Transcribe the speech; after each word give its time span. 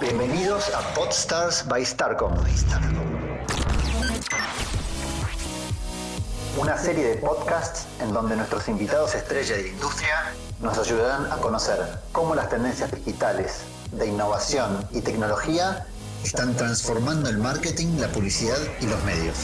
Bienvenidos 0.00 0.70
a 0.74 0.94
Podstars 0.94 1.66
by 1.68 1.84
Starcom. 1.84 2.32
Una 6.58 6.78
serie 6.78 7.04
de 7.04 7.16
podcasts 7.16 7.86
en 8.00 8.12
donde 8.12 8.36
nuestros 8.36 8.68
invitados 8.68 9.14
estrella 9.14 9.56
de 9.56 9.62
la 9.62 9.68
industria 9.68 10.32
nos 10.60 10.78
ayudarán 10.78 11.30
a 11.32 11.36
conocer 11.36 11.78
cómo 12.12 12.34
las 12.34 12.48
tendencias 12.48 12.90
digitales 12.92 13.62
de 13.92 14.06
innovación 14.06 14.86
y 14.92 15.00
tecnología 15.00 15.86
están 16.24 16.54
transformando 16.56 17.28
el 17.28 17.38
marketing, 17.38 17.98
la 17.98 18.08
publicidad 18.08 18.58
y 18.80 18.86
los 18.86 19.02
medios. 19.04 19.36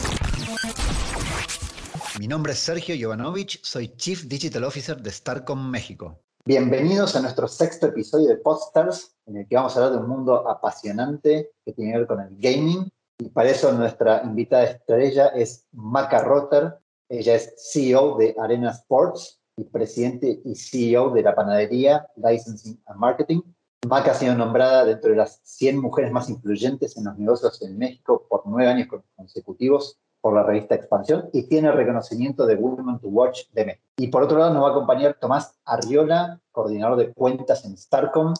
Mi 2.23 2.29
nombre 2.29 2.53
es 2.53 2.59
Sergio 2.59 2.95
Jovanovich, 2.97 3.61
soy 3.65 3.89
Chief 3.97 4.23
Digital 4.29 4.63
Officer 4.63 4.95
de 4.95 5.11
Starcom 5.11 5.69
México. 5.69 6.21
Bienvenidos 6.45 7.17
a 7.17 7.21
nuestro 7.21 7.49
sexto 7.49 7.87
episodio 7.87 8.29
de 8.29 8.37
Podstars, 8.37 9.17
en 9.25 9.35
el 9.35 9.45
que 9.45 9.57
vamos 9.57 9.75
a 9.75 9.79
hablar 9.79 9.91
de 9.91 10.05
un 10.05 10.09
mundo 10.09 10.49
apasionante 10.49 11.51
que 11.65 11.73
tiene 11.73 11.91
que 11.91 11.97
ver 11.97 12.07
con 12.07 12.21
el 12.21 12.29
gaming. 12.37 12.89
Y 13.19 13.27
para 13.27 13.49
eso 13.49 13.73
nuestra 13.73 14.23
invitada 14.23 14.63
estrella 14.63 15.27
es 15.35 15.67
Maca 15.73 16.19
Rotter. 16.19 16.77
Ella 17.09 17.35
es 17.35 17.55
CEO 17.57 18.15
de 18.17 18.33
Arena 18.39 18.71
Sports 18.71 19.41
y 19.57 19.65
presidente 19.65 20.39
y 20.45 20.55
CEO 20.55 21.09
de 21.09 21.23
la 21.23 21.35
panadería 21.35 22.07
Licensing 22.15 22.81
and 22.85 22.99
Marketing. 23.01 23.41
Maca 23.85 24.11
ha 24.11 24.15
sido 24.15 24.33
nombrada 24.33 24.85
dentro 24.85 25.09
de 25.09 25.17
las 25.17 25.41
100 25.43 25.77
mujeres 25.77 26.09
más 26.13 26.29
influyentes 26.29 26.95
en 26.95 27.03
los 27.03 27.17
negocios 27.17 27.61
en 27.63 27.77
México 27.77 28.25
por 28.29 28.43
nueve 28.45 28.71
años 28.71 28.87
consecutivos 29.17 29.99
por 30.23 30.33
la 30.33 30.43
revista 30.43 30.73
Expansión 30.73 31.29
y 31.33 31.49
tiene 31.49 31.69
reconocimiento 31.69 32.45
de 32.45 32.55
Women 32.55 32.97
to 32.99 33.09
Watch 33.09 33.41
de 33.51 33.65
México. 33.65 33.83
Y 33.97 34.07
por 34.07 34.23
otro 34.23 34.37
lado 34.37 34.53
nos 34.53 34.63
va 34.63 34.69
a 34.69 34.71
acompañar 34.71 35.17
Tomás 35.19 35.59
Arriola, 35.65 36.39
coordinador 36.53 36.97
de 36.97 37.11
cuentas 37.11 37.65
en 37.65 37.77
Starcom, 37.77 38.33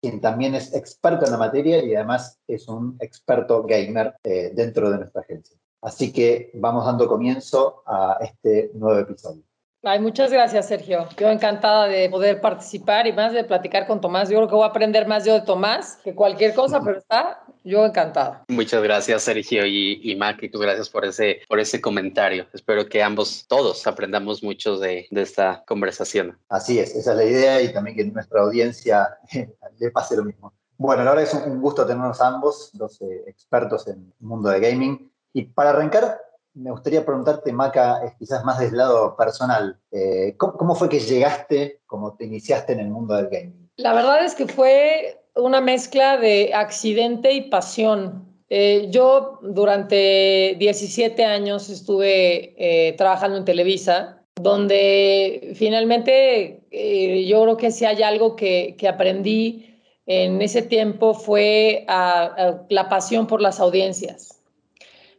quien 0.00 0.20
también 0.20 0.54
es 0.54 0.72
experto 0.72 1.24
en 1.24 1.32
la 1.32 1.36
materia 1.36 1.84
y 1.84 1.96
además 1.96 2.38
es 2.46 2.68
un 2.68 2.96
experto 3.00 3.64
gamer 3.64 4.14
eh, 4.22 4.52
dentro 4.54 4.88
de 4.88 4.98
nuestra 4.98 5.22
agencia. 5.22 5.56
Así 5.82 6.12
que 6.12 6.52
vamos 6.54 6.86
dando 6.86 7.08
comienzo 7.08 7.82
a 7.86 8.18
este 8.20 8.70
nuevo 8.74 9.00
episodio. 9.00 9.42
Ay, 9.88 10.00
muchas 10.00 10.32
gracias, 10.32 10.66
Sergio. 10.66 11.06
Yo 11.16 11.30
encantada 11.30 11.86
de 11.86 12.10
poder 12.10 12.40
participar 12.40 13.06
y 13.06 13.12
más 13.12 13.32
de 13.32 13.44
platicar 13.44 13.86
con 13.86 14.00
Tomás. 14.00 14.28
Yo 14.28 14.38
creo 14.38 14.48
que 14.48 14.54
voy 14.56 14.64
a 14.64 14.70
aprender 14.70 15.06
más 15.06 15.24
yo 15.24 15.34
de 15.34 15.42
Tomás 15.42 16.00
que 16.02 16.12
cualquier 16.12 16.54
cosa, 16.54 16.80
pero 16.84 16.98
está 16.98 17.44
yo 17.62 17.86
encantada. 17.86 18.44
Muchas 18.48 18.82
gracias, 18.82 19.22
Sergio 19.22 19.64
y, 19.64 20.00
y 20.02 20.16
Mac, 20.16 20.42
y 20.42 20.48
gracias 20.48 20.90
por 20.90 21.04
ese, 21.04 21.42
por 21.48 21.60
ese 21.60 21.80
comentario. 21.80 22.48
Espero 22.52 22.88
que 22.88 23.00
ambos, 23.00 23.46
todos, 23.46 23.86
aprendamos 23.86 24.42
mucho 24.42 24.76
de, 24.76 25.06
de 25.12 25.22
esta 25.22 25.62
conversación. 25.68 26.36
Así 26.48 26.80
es, 26.80 26.96
esa 26.96 27.12
es 27.12 27.16
la 27.18 27.24
idea 27.24 27.62
y 27.62 27.72
también 27.72 27.96
que 27.96 28.04
nuestra 28.06 28.40
audiencia 28.40 29.16
le 29.78 29.90
pase 29.92 30.16
lo 30.16 30.24
mismo. 30.24 30.52
Bueno, 30.78 31.04
la 31.04 31.14
verdad 31.14 31.26
es 31.26 31.46
un 31.46 31.60
gusto 31.60 31.86
tenernos 31.86 32.20
ambos, 32.20 32.72
los 32.74 33.00
eh, 33.02 33.22
expertos 33.28 33.86
en 33.86 34.12
el 34.18 34.26
mundo 34.26 34.48
de 34.48 34.58
gaming. 34.58 35.12
Y 35.32 35.44
para 35.44 35.70
arrancar, 35.70 36.18
me 36.56 36.70
gustaría 36.70 37.04
preguntarte, 37.04 37.52
Maca, 37.52 38.00
quizás 38.18 38.44
más 38.44 38.58
del 38.58 38.76
lado 38.76 39.14
personal, 39.14 39.78
eh, 39.92 40.34
¿cómo, 40.38 40.74
fue 40.74 40.88
que 40.88 40.98
llegaste, 40.98 41.80
cómo 41.86 42.16
te 42.16 42.24
iniciaste 42.24 42.72
en 42.72 42.80
el 42.80 42.88
mundo 42.88 43.14
del 43.14 43.28
gaming? 43.28 43.70
La 43.76 43.92
verdad 43.92 44.24
es 44.24 44.34
que 44.34 44.46
fue 44.46 45.20
una 45.34 45.60
mezcla 45.60 46.16
de 46.16 46.52
accidente 46.54 47.32
y 47.32 47.42
pasión. 47.42 48.24
Eh, 48.48 48.88
yo 48.90 49.38
durante 49.42 50.56
17 50.58 51.24
años 51.26 51.68
estuve 51.68 52.54
eh, 52.56 52.94
trabajando 52.94 53.36
en 53.36 53.44
Televisa, 53.44 54.22
donde 54.40 55.52
finalmente 55.56 56.62
yo 56.70 57.42
creo 57.42 57.56
que 57.56 57.70
si 57.70 57.84
hay 57.84 58.02
algo 58.02 58.34
que, 58.34 58.76
aprendí 58.88 59.82
en 60.06 60.40
ese 60.40 60.62
tiempo 60.62 61.12
fue 61.14 61.84
la 61.88 62.88
pasión 62.88 63.26
por 63.26 63.42
las 63.42 63.60
audiencias 63.60 64.35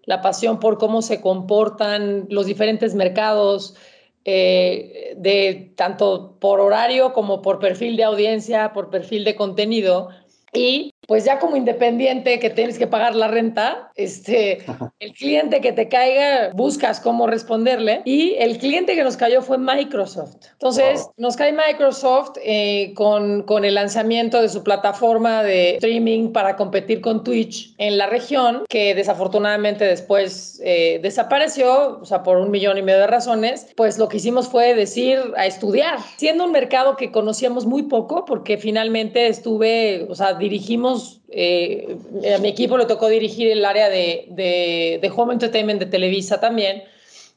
la 0.07 0.21
pasión 0.21 0.59
por 0.59 0.77
cómo 0.79 1.03
se 1.03 1.21
comportan 1.21 2.27
los 2.29 2.45
diferentes 2.45 2.95
mercados, 2.95 3.75
eh, 4.23 5.13
de 5.17 5.73
tanto 5.75 6.37
por 6.39 6.61
horario 6.61 7.11
como 7.13 7.41
por 7.41 7.59
perfil 7.59 7.97
de 7.97 8.05
audiencia, 8.05 8.71
por 8.73 8.89
perfil 8.89 9.25
de 9.25 9.35
contenido. 9.35 10.09
Y 10.53 10.91
pues 11.07 11.23
ya 11.23 11.39
como 11.39 11.55
independiente 11.55 12.37
que 12.37 12.49
tienes 12.49 12.77
que 12.77 12.85
pagar 12.85 13.15
la 13.15 13.29
renta, 13.29 13.91
este, 13.95 14.59
el 14.99 15.13
cliente 15.13 15.61
que 15.61 15.71
te 15.71 15.87
caiga, 15.87 16.51
buscas 16.53 16.99
cómo 16.99 17.27
responderle. 17.27 18.01
Y 18.03 18.35
el 18.39 18.57
cliente 18.57 18.93
que 18.93 19.03
nos 19.03 19.15
cayó 19.15 19.41
fue 19.41 19.57
Microsoft. 19.57 20.35
Entonces, 20.51 21.07
nos 21.15 21.37
cae 21.37 21.53
Microsoft 21.53 22.37
eh, 22.43 22.93
con, 22.93 23.43
con 23.43 23.63
el 23.63 23.75
lanzamiento 23.75 24.41
de 24.41 24.49
su 24.49 24.63
plataforma 24.63 25.43
de 25.43 25.75
streaming 25.75 26.33
para 26.33 26.57
competir 26.57 26.99
con 26.99 27.23
Twitch 27.23 27.73
en 27.77 27.97
la 27.97 28.07
región, 28.07 28.65
que 28.67 28.93
desafortunadamente 28.93 29.85
después 29.85 30.61
eh, 30.61 30.99
desapareció, 31.01 31.99
o 32.01 32.05
sea, 32.05 32.21
por 32.21 32.37
un 32.37 32.51
millón 32.51 32.77
y 32.77 32.81
medio 32.81 32.99
de 32.99 33.07
razones. 33.07 33.67
Pues 33.77 33.97
lo 33.97 34.09
que 34.09 34.17
hicimos 34.17 34.49
fue 34.49 34.75
decir 34.75 35.19
a 35.37 35.45
estudiar, 35.45 35.99
siendo 36.17 36.43
un 36.43 36.51
mercado 36.51 36.97
que 36.97 37.13
conocíamos 37.13 37.65
muy 37.65 37.83
poco, 37.83 38.25
porque 38.25 38.57
finalmente 38.57 39.27
estuve, 39.27 40.05
o 40.09 40.15
sea, 40.15 40.33
dirigimos 40.33 40.96
eh, 41.29 41.97
a 42.35 42.39
mi 42.39 42.49
equipo 42.49 42.77
le 42.77 42.85
tocó 42.85 43.07
dirigir 43.07 43.51
el 43.51 43.65
área 43.65 43.89
de, 43.89 44.27
de, 44.31 45.11
Home 45.15 45.33
Entertainment 45.33 45.79
de 45.79 45.85
Televisa 45.85 46.39
también, 46.39 46.83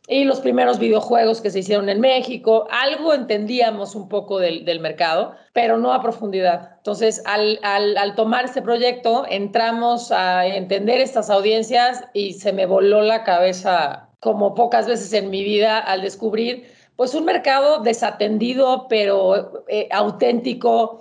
y 0.08 0.24
los 0.24 0.40
primeros 0.40 0.78
videojuegos 0.78 1.40
que 1.40 1.50
se 1.50 1.60
hicieron 1.60 1.88
en 1.88 2.00
México. 2.00 2.66
Algo 2.70 3.14
entendíamos 3.14 3.94
un 3.94 4.08
poco 4.08 4.38
del, 4.38 4.64
del 4.64 4.80
mercado, 4.80 5.34
pero 5.52 5.78
no 5.78 5.92
a 5.92 6.02
profundidad. 6.02 6.72
Entonces, 6.78 7.22
al, 7.26 7.60
al, 7.62 7.96
al, 7.96 8.14
tomar 8.16 8.44
este 8.44 8.60
proyecto, 8.60 9.24
entramos 9.28 10.10
a 10.10 10.46
entender 10.46 11.00
estas 11.00 11.30
audiencias 11.30 12.02
y 12.12 12.32
se 12.32 12.52
me 12.52 12.66
voló 12.66 13.02
la 13.02 13.22
cabeza 13.22 14.08
como 14.18 14.54
pocas 14.54 14.86
veces 14.86 15.12
en 15.12 15.30
mi 15.30 15.42
vida 15.44 15.78
al 15.78 16.02
descubrir 16.02 16.66
pues 17.00 17.14
un 17.14 17.24
mercado 17.24 17.80
desatendido 17.80 18.86
pero 18.86 19.64
eh, 19.68 19.88
auténtico, 19.90 21.00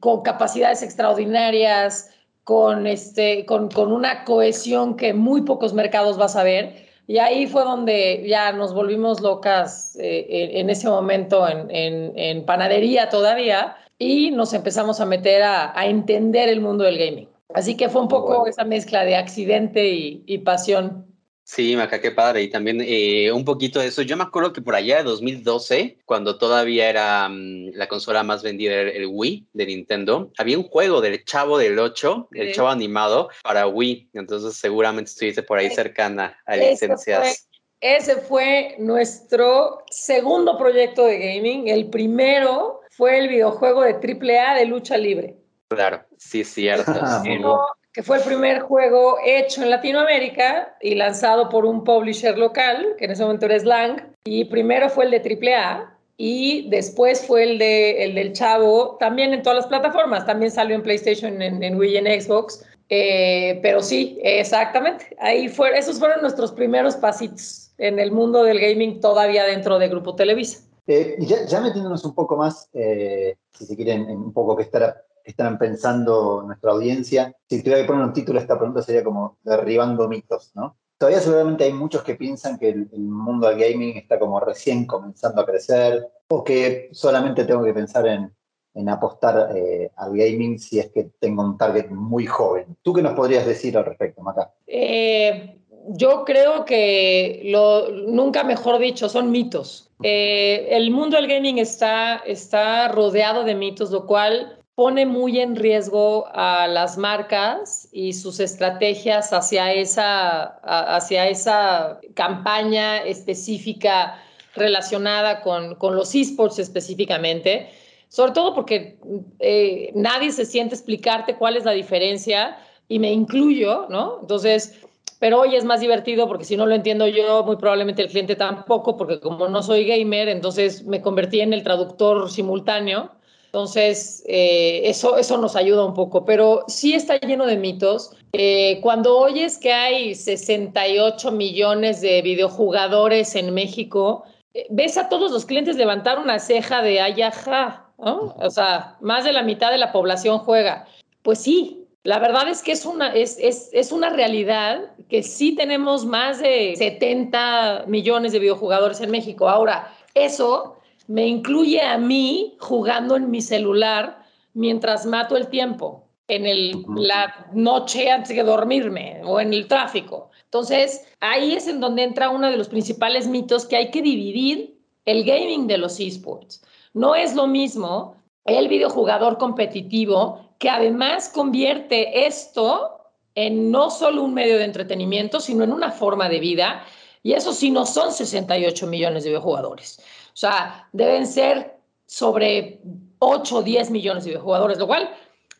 con 0.00 0.22
capacidades 0.22 0.82
extraordinarias, 0.82 2.10
con, 2.44 2.86
este, 2.86 3.44
con, 3.46 3.68
con, 3.68 3.92
una 3.92 4.24
cohesión 4.24 4.96
que 4.96 5.14
muy 5.14 5.42
pocos 5.42 5.74
mercados 5.74 6.16
vas 6.16 6.36
a 6.36 6.44
ver. 6.44 6.86
Y 7.08 7.18
ahí 7.18 7.46
fue 7.46 7.62
donde 7.62 8.24
ya 8.26 8.52
nos 8.52 8.74
volvimos 8.74 9.20
locas 9.20 9.96
eh, 10.00 10.26
en, 10.54 10.70
ese 10.70 10.88
momento 10.88 11.48
en, 11.48 11.70
en, 11.70 12.44
panadería 12.44 13.08
todavía 13.08 13.76
y 13.98 14.32
nos 14.32 14.52
empezamos 14.54 15.00
a 15.00 15.06
meter 15.06 15.42
a, 15.42 15.78
a, 15.78 15.86
entender 15.86 16.48
el 16.48 16.60
mundo 16.60 16.84
del 16.84 16.98
gaming. 16.98 17.28
Así 17.54 17.76
que 17.76 17.88
fue 17.88 18.02
un 18.02 18.08
poco 18.08 18.46
esa 18.46 18.64
mezcla 18.64 19.04
de 19.04 19.16
accidente 19.16 19.88
y, 19.88 20.24
y 20.26 20.38
pasión. 20.38 21.06
Sí, 21.46 21.76
Maca, 21.76 22.00
qué 22.00 22.10
padre. 22.10 22.42
Y 22.42 22.50
también 22.50 22.82
eh, 22.84 23.30
un 23.30 23.44
poquito 23.44 23.78
de 23.78 23.86
eso. 23.86 24.02
Yo 24.02 24.16
me 24.16 24.24
acuerdo 24.24 24.52
que 24.52 24.60
por 24.60 24.74
allá 24.74 24.96
de 24.96 25.04
2012, 25.04 25.98
cuando 26.04 26.38
todavía 26.38 26.90
era 26.90 27.28
mm, 27.28 27.70
la 27.74 27.86
consola 27.86 28.24
más 28.24 28.42
vendida, 28.42 28.74
el, 28.80 29.06
Wii 29.06 29.46
de 29.52 29.66
Nintendo, 29.66 30.32
había 30.38 30.58
un 30.58 30.64
juego 30.64 31.00
del 31.00 31.24
Chavo 31.24 31.56
del 31.56 31.78
8, 31.78 32.30
el 32.32 32.52
Chavo 32.52 32.68
animado, 32.68 33.28
para 33.44 33.68
Wii. 33.68 34.10
Entonces 34.14 34.56
seguramente 34.56 35.08
estuviste 35.08 35.44
por 35.44 35.58
ahí 35.58 35.70
cercana 35.70 36.36
a 36.46 36.56
licencias. 36.56 37.48
ese 37.80 38.16
fue 38.16 38.74
nuestro 38.80 39.84
segundo 39.88 40.58
proyecto 40.58 41.06
de 41.06 41.16
gaming. 41.16 41.68
El 41.68 41.90
primero 41.90 42.80
fue 42.90 43.20
el 43.20 43.28
videojuego 43.28 43.82
de 43.82 43.92
AAA 43.92 44.56
de 44.56 44.66
lucha 44.66 44.96
libre. 44.96 45.36
Claro, 45.68 46.04
sí, 46.18 46.42
cierto. 46.42 46.92
que 47.96 48.02
fue 48.02 48.18
el 48.18 48.24
primer 48.24 48.60
juego 48.60 49.16
hecho 49.24 49.62
en 49.62 49.70
Latinoamérica 49.70 50.76
y 50.82 50.96
lanzado 50.96 51.48
por 51.48 51.64
un 51.64 51.82
publisher 51.82 52.36
local, 52.36 52.94
que 52.98 53.06
en 53.06 53.12
ese 53.12 53.22
momento 53.22 53.46
era 53.46 53.58
Slang, 53.58 54.02
y 54.26 54.44
primero 54.44 54.90
fue 54.90 55.06
el 55.06 55.12
de 55.12 55.56
AAA 55.56 55.96
y 56.18 56.68
después 56.68 57.26
fue 57.26 57.44
el, 57.44 57.58
de, 57.58 58.04
el 58.04 58.14
del 58.14 58.34
Chavo, 58.34 58.98
también 59.00 59.32
en 59.32 59.40
todas 59.40 59.56
las 59.56 59.66
plataformas, 59.68 60.26
también 60.26 60.50
salió 60.50 60.76
en 60.76 60.82
PlayStation, 60.82 61.40
en, 61.40 61.74
Wii 61.74 61.94
y 61.94 61.96
en 61.96 62.20
Xbox, 62.20 62.66
eh, 62.90 63.60
pero 63.62 63.80
sí, 63.80 64.18
exactamente, 64.22 65.16
ahí 65.18 65.48
fue, 65.48 65.78
esos 65.78 65.98
fueron 65.98 66.20
nuestros 66.20 66.52
primeros 66.52 66.96
pasitos 66.96 67.72
en 67.78 67.98
el 67.98 68.12
mundo 68.12 68.42
del 68.42 68.60
gaming 68.60 69.00
todavía 69.00 69.44
dentro 69.44 69.78
de 69.78 69.88
Grupo 69.88 70.14
Televisa. 70.14 70.58
Eh, 70.86 71.16
ya, 71.20 71.46
ya, 71.46 71.62
metiéndonos 71.62 72.04
un 72.04 72.14
poco 72.14 72.36
más, 72.36 72.68
eh, 72.74 73.36
si 73.52 73.64
se 73.64 73.74
quieren, 73.74 74.02
en 74.10 74.18
un 74.18 74.34
poco 74.34 74.54
que 74.54 74.64
estar 74.64 75.05
están 75.26 75.58
pensando 75.58 76.42
nuestra 76.46 76.72
audiencia. 76.72 77.34
Si 77.48 77.62
tuviera 77.62 77.82
que 77.82 77.86
poner 77.86 78.04
un 78.04 78.12
título 78.12 78.38
a 78.38 78.42
esta 78.42 78.56
pregunta 78.56 78.82
sería 78.82 79.04
como 79.04 79.38
derribando 79.42 80.08
mitos, 80.08 80.52
¿no? 80.54 80.76
Todavía 80.98 81.20
seguramente 81.20 81.64
hay 81.64 81.74
muchos 81.74 82.02
que 82.02 82.14
piensan 82.14 82.58
que 82.58 82.70
el, 82.70 82.88
mundo 82.92 83.48
del 83.48 83.58
gaming 83.58 83.98
está 83.98 84.18
como 84.18 84.40
recién 84.40 84.86
comenzando 84.86 85.42
a 85.42 85.46
crecer 85.46 86.08
o 86.28 86.42
que 86.42 86.88
solamente 86.92 87.44
tengo 87.44 87.62
que 87.64 87.74
pensar 87.74 88.06
en, 88.06 88.32
en 88.74 88.88
apostar 88.88 89.54
eh, 89.54 89.90
al 89.96 90.16
gaming 90.16 90.58
si 90.58 90.78
es 90.78 90.90
que 90.90 91.10
tengo 91.20 91.42
un 91.42 91.58
target 91.58 91.90
muy 91.90 92.24
joven. 92.24 92.78
¿Tú 92.82 92.94
qué 92.94 93.02
nos 93.02 93.12
podrías 93.12 93.44
decir 93.44 93.76
al 93.76 93.84
respecto, 93.84 94.22
Maca? 94.22 94.54
Eh, 94.66 95.58
yo 95.88 96.24
creo 96.24 96.64
que 96.64 97.42
lo, 97.44 97.90
nunca 97.90 98.42
mejor 98.44 98.78
dicho, 98.78 99.10
son 99.10 99.30
mitos. 99.30 99.90
Eh, 100.02 100.68
el 100.70 100.90
mundo 100.90 101.16
del 101.16 101.28
gaming 101.28 101.58
está, 101.58 102.16
está 102.26 102.88
rodeado 102.88 103.44
de 103.44 103.54
mitos, 103.54 103.90
lo 103.90 104.06
cual 104.06 104.64
pone 104.76 105.06
muy 105.06 105.40
en 105.40 105.56
riesgo 105.56 106.26
a 106.34 106.68
las 106.68 106.98
marcas 106.98 107.88
y 107.92 108.12
sus 108.12 108.40
estrategias 108.40 109.32
hacia 109.32 109.72
esa, 109.72 110.42
hacia 110.62 111.28
esa 111.28 111.98
campaña 112.14 112.98
específica 112.98 114.22
relacionada 114.54 115.40
con, 115.40 115.76
con 115.76 115.96
los 115.96 116.14
esports 116.14 116.58
específicamente, 116.58 117.70
sobre 118.08 118.32
todo 118.32 118.54
porque 118.54 118.98
eh, 119.38 119.92
nadie 119.94 120.30
se 120.30 120.44
siente 120.44 120.74
explicarte 120.74 121.36
cuál 121.36 121.56
es 121.56 121.64
la 121.64 121.72
diferencia 121.72 122.58
y 122.86 122.98
me 122.98 123.10
incluyo, 123.10 123.86
¿no? 123.88 124.18
Entonces, 124.20 124.78
pero 125.18 125.40
hoy 125.40 125.56
es 125.56 125.64
más 125.64 125.80
divertido 125.80 126.28
porque 126.28 126.44
si 126.44 126.58
no 126.58 126.66
lo 126.66 126.74
entiendo 126.74 127.08
yo, 127.08 127.44
muy 127.44 127.56
probablemente 127.56 128.02
el 128.02 128.08
cliente 128.08 128.36
tampoco, 128.36 128.98
porque 128.98 129.20
como 129.20 129.48
no 129.48 129.62
soy 129.62 129.86
gamer, 129.86 130.28
entonces 130.28 130.84
me 130.84 131.00
convertí 131.00 131.40
en 131.40 131.54
el 131.54 131.62
traductor 131.62 132.30
simultáneo. 132.30 133.10
Entonces, 133.46 134.22
eh, 134.26 134.82
eso, 134.84 135.16
eso 135.16 135.38
nos 135.38 135.56
ayuda 135.56 135.84
un 135.84 135.94
poco, 135.94 136.24
pero 136.24 136.64
sí 136.68 136.94
está 136.94 137.18
lleno 137.18 137.46
de 137.46 137.56
mitos. 137.56 138.10
Eh, 138.32 138.80
cuando 138.82 139.18
oyes 139.18 139.56
que 139.56 139.72
hay 139.72 140.14
68 140.14 141.32
millones 141.32 142.00
de 142.00 142.20
videojugadores 142.22 143.34
en 143.34 143.54
México, 143.54 144.24
eh, 144.52 144.66
ves 144.68 144.98
a 144.98 145.08
todos 145.08 145.30
los 145.30 145.46
clientes 145.46 145.76
levantar 145.76 146.18
una 146.18 146.38
ceja 146.38 146.82
de 146.82 147.00
ayaja, 147.00 147.86
¿no? 147.98 148.34
O 148.38 148.50
sea, 148.50 148.96
más 149.00 149.24
de 149.24 149.32
la 149.32 149.42
mitad 149.42 149.70
de 149.70 149.78
la 149.78 149.92
población 149.92 150.38
juega. 150.40 150.86
Pues 151.22 151.38
sí, 151.38 151.86
la 152.02 152.18
verdad 152.18 152.48
es 152.48 152.62
que 152.62 152.72
es 152.72 152.84
una, 152.84 153.14
es, 153.14 153.38
es, 153.40 153.70
es, 153.72 153.90
una 153.90 154.10
realidad 154.10 154.92
que 155.08 155.22
sí 155.22 155.56
tenemos 155.56 156.04
más 156.04 156.40
de 156.40 156.74
70 156.76 157.84
millones 157.86 158.32
de 158.32 158.38
videojugadores 158.38 159.00
en 159.00 159.10
México. 159.10 159.48
Ahora, 159.48 159.92
eso 160.14 160.75
me 161.08 161.26
incluye 161.26 161.80
a 161.82 161.98
mí 161.98 162.56
jugando 162.60 163.16
en 163.16 163.30
mi 163.30 163.40
celular 163.40 164.24
mientras 164.54 165.06
mato 165.06 165.36
el 165.36 165.48
tiempo 165.48 166.06
en 166.28 166.46
el, 166.46 166.84
la 166.96 167.48
noche 167.52 168.10
antes 168.10 168.34
de 168.34 168.42
dormirme 168.42 169.20
o 169.24 169.40
en 169.40 169.52
el 169.52 169.68
tráfico. 169.68 170.30
Entonces, 170.44 171.06
ahí 171.20 171.54
es 171.54 171.68
en 171.68 171.80
donde 171.80 172.02
entra 172.02 172.30
uno 172.30 172.50
de 172.50 172.56
los 172.56 172.68
principales 172.68 173.28
mitos 173.28 173.66
que 173.66 173.76
hay 173.76 173.90
que 173.90 174.02
dividir 174.02 174.78
el 175.04 175.24
gaming 175.24 175.66
de 175.66 175.78
los 175.78 176.00
esports. 176.00 176.64
No 176.94 177.14
es 177.14 177.34
lo 177.34 177.46
mismo 177.46 178.16
el 178.44 178.68
videojugador 178.68 179.38
competitivo 179.38 180.54
que 180.58 180.70
además 180.70 181.28
convierte 181.28 182.26
esto 182.26 182.96
en 183.34 183.70
no 183.70 183.90
solo 183.90 184.22
un 184.22 184.34
medio 184.34 184.58
de 184.58 184.64
entretenimiento, 184.64 185.40
sino 185.40 185.62
en 185.62 185.72
una 185.72 185.92
forma 185.92 186.28
de 186.28 186.40
vida. 186.40 186.84
Y 187.22 187.34
eso 187.34 187.52
sí 187.52 187.70
no 187.70 187.84
son 187.84 188.12
68 188.12 188.86
millones 188.86 189.24
de 189.24 189.30
videojugadores. 189.30 190.00
O 190.36 190.38
sea, 190.38 190.86
deben 190.92 191.26
ser 191.26 191.78
sobre 192.04 192.82
8 193.20 193.56
o 193.56 193.62
10 193.62 193.90
millones 193.90 194.24
de 194.24 194.32
videojugadores, 194.32 194.76
lo 194.76 194.86
cual 194.86 195.08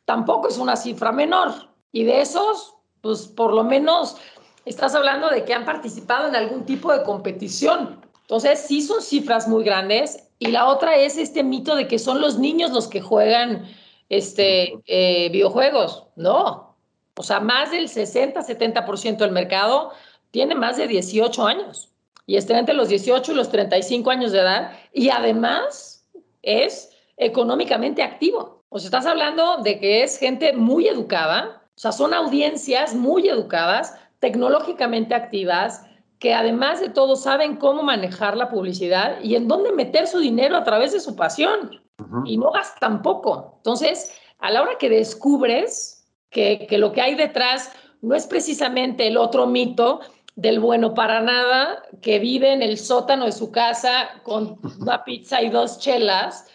tampoco 0.04 0.48
es 0.48 0.58
una 0.58 0.76
cifra 0.76 1.12
menor. 1.12 1.70
Y 1.92 2.04
de 2.04 2.20
esos, 2.20 2.74
pues 3.00 3.26
por 3.26 3.54
lo 3.54 3.64
menos 3.64 4.18
estás 4.66 4.94
hablando 4.94 5.30
de 5.30 5.46
que 5.46 5.54
han 5.54 5.64
participado 5.64 6.28
en 6.28 6.36
algún 6.36 6.66
tipo 6.66 6.92
de 6.92 7.04
competición. 7.04 8.02
Entonces, 8.20 8.66
sí 8.68 8.82
son 8.82 9.00
cifras 9.00 9.48
muy 9.48 9.64
grandes. 9.64 10.28
Y 10.38 10.48
la 10.48 10.66
otra 10.66 10.94
es 10.96 11.16
este 11.16 11.42
mito 11.42 11.74
de 11.74 11.88
que 11.88 11.98
son 11.98 12.20
los 12.20 12.38
niños 12.38 12.70
los 12.70 12.86
que 12.86 13.00
juegan 13.00 13.66
este, 14.10 14.78
eh, 14.84 15.30
videojuegos. 15.30 16.04
No. 16.16 16.76
O 17.16 17.22
sea, 17.22 17.40
más 17.40 17.70
del 17.70 17.88
60-70% 17.88 19.16
del 19.16 19.32
mercado 19.32 19.92
tiene 20.32 20.54
más 20.54 20.76
de 20.76 20.86
18 20.86 21.46
años. 21.46 21.95
Y 22.26 22.36
está 22.36 22.58
entre 22.58 22.74
los 22.74 22.88
18 22.88 23.32
y 23.32 23.34
los 23.34 23.50
35 23.50 24.10
años 24.10 24.32
de 24.32 24.40
edad. 24.40 24.72
Y 24.92 25.10
además 25.10 26.08
es 26.42 26.90
económicamente 27.16 28.02
activo. 28.02 28.64
O 28.68 28.78
sea, 28.78 28.88
estás 28.88 29.06
hablando 29.06 29.58
de 29.58 29.78
que 29.78 30.02
es 30.02 30.18
gente 30.18 30.52
muy 30.52 30.88
educada. 30.88 31.62
O 31.76 31.78
sea, 31.78 31.92
son 31.92 32.12
audiencias 32.12 32.94
muy 32.94 33.28
educadas, 33.28 33.94
tecnológicamente 34.18 35.14
activas, 35.14 35.86
que 36.18 36.34
además 36.34 36.80
de 36.80 36.88
todo 36.88 37.16
saben 37.16 37.56
cómo 37.56 37.82
manejar 37.82 38.36
la 38.36 38.48
publicidad 38.48 39.20
y 39.22 39.36
en 39.36 39.48
dónde 39.48 39.72
meter 39.72 40.06
su 40.06 40.18
dinero 40.18 40.56
a 40.56 40.64
través 40.64 40.92
de 40.92 41.00
su 41.00 41.14
pasión 41.14 41.80
y 42.24 42.38
no 42.38 42.50
gastan 42.50 43.02
poco. 43.02 43.54
Entonces, 43.58 44.18
a 44.38 44.50
la 44.50 44.62
hora 44.62 44.78
que 44.78 44.88
descubres 44.88 46.04
que, 46.30 46.66
que 46.68 46.78
lo 46.78 46.92
que 46.92 47.02
hay 47.02 47.14
detrás 47.14 47.70
no 48.00 48.14
es 48.14 48.26
precisamente 48.26 49.06
el 49.06 49.16
otro 49.16 49.46
mito 49.46 50.00
del 50.36 50.60
bueno 50.60 50.94
para 50.94 51.20
nada 51.20 51.82
que 52.02 52.18
vive 52.18 52.52
en 52.52 52.62
el 52.62 52.78
sótano 52.78 53.24
de 53.24 53.32
su 53.32 53.50
casa 53.50 54.20
con 54.22 54.60
una 54.80 55.02
pizza 55.02 55.42
y 55.42 55.48
dos 55.48 55.78
chelas 55.78 56.46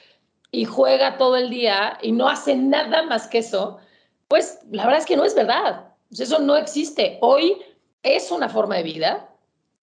y 0.51 0.65
juega 0.65 1.17
todo 1.17 1.35
el 1.35 1.49
día 1.49 1.97
y 2.01 2.11
no 2.11 2.29
hace 2.29 2.55
nada 2.55 3.03
más 3.03 3.27
que 3.27 3.39
eso, 3.39 3.79
pues 4.27 4.59
la 4.69 4.85
verdad 4.85 5.01
es 5.01 5.07
que 5.07 5.17
no 5.17 5.25
es 5.25 5.33
verdad. 5.33 5.87
Eso 6.11 6.39
no 6.39 6.55
existe. 6.57 7.17
Hoy 7.21 7.57
es 8.03 8.31
una 8.31 8.49
forma 8.49 8.75
de 8.75 8.83
vida. 8.83 9.29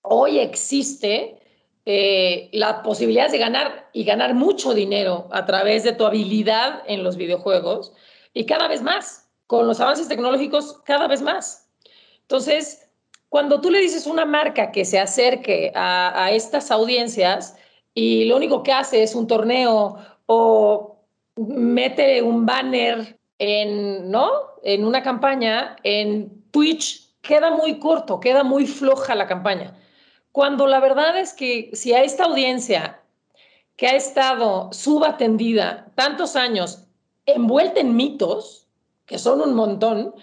Hoy 0.02 0.38
existe 0.38 1.38
eh, 1.84 2.50
la 2.52 2.82
posibilidad 2.82 3.30
de 3.30 3.38
ganar 3.38 3.88
y 3.92 4.04
ganar 4.04 4.34
mucho 4.34 4.74
dinero 4.74 5.28
a 5.32 5.44
través 5.44 5.82
de 5.82 5.92
tu 5.92 6.04
habilidad 6.04 6.82
en 6.86 7.02
los 7.02 7.16
videojuegos 7.16 7.94
y 8.32 8.46
cada 8.46 8.68
vez 8.68 8.82
más, 8.82 9.28
con 9.46 9.66
los 9.66 9.80
avances 9.80 10.06
tecnológicos, 10.06 10.80
cada 10.84 11.08
vez 11.08 11.22
más. 11.22 11.68
Entonces, 12.20 12.87
cuando 13.28 13.60
tú 13.60 13.70
le 13.70 13.80
dices 13.80 14.06
una 14.06 14.24
marca 14.24 14.72
que 14.72 14.84
se 14.84 14.98
acerque 14.98 15.72
a, 15.74 16.24
a 16.24 16.30
estas 16.32 16.70
audiencias 16.70 17.56
y 17.94 18.24
lo 18.24 18.36
único 18.36 18.62
que 18.62 18.72
hace 18.72 19.02
es 19.02 19.14
un 19.14 19.26
torneo 19.26 19.98
o 20.26 20.98
mete 21.36 22.22
un 22.22 22.46
banner 22.46 23.18
en, 23.38 24.10
¿no? 24.10 24.30
en 24.62 24.84
una 24.84 25.02
campaña, 25.02 25.76
en 25.82 26.42
Twitch, 26.50 27.08
queda 27.22 27.50
muy 27.50 27.78
corto, 27.78 28.20
queda 28.20 28.42
muy 28.44 28.66
floja 28.66 29.14
la 29.14 29.26
campaña. 29.26 29.76
Cuando 30.32 30.66
la 30.66 30.80
verdad 30.80 31.18
es 31.18 31.32
que 31.32 31.70
si 31.72 31.92
a 31.92 32.02
esta 32.02 32.24
audiencia 32.24 33.00
que 33.76 33.86
ha 33.86 33.94
estado 33.94 34.72
subatendida 34.72 35.92
tantos 35.94 36.36
años, 36.36 36.84
envuelta 37.26 37.80
en 37.80 37.94
mitos, 37.94 38.66
que 39.06 39.18
son 39.18 39.40
un 39.40 39.54
montón, 39.54 40.14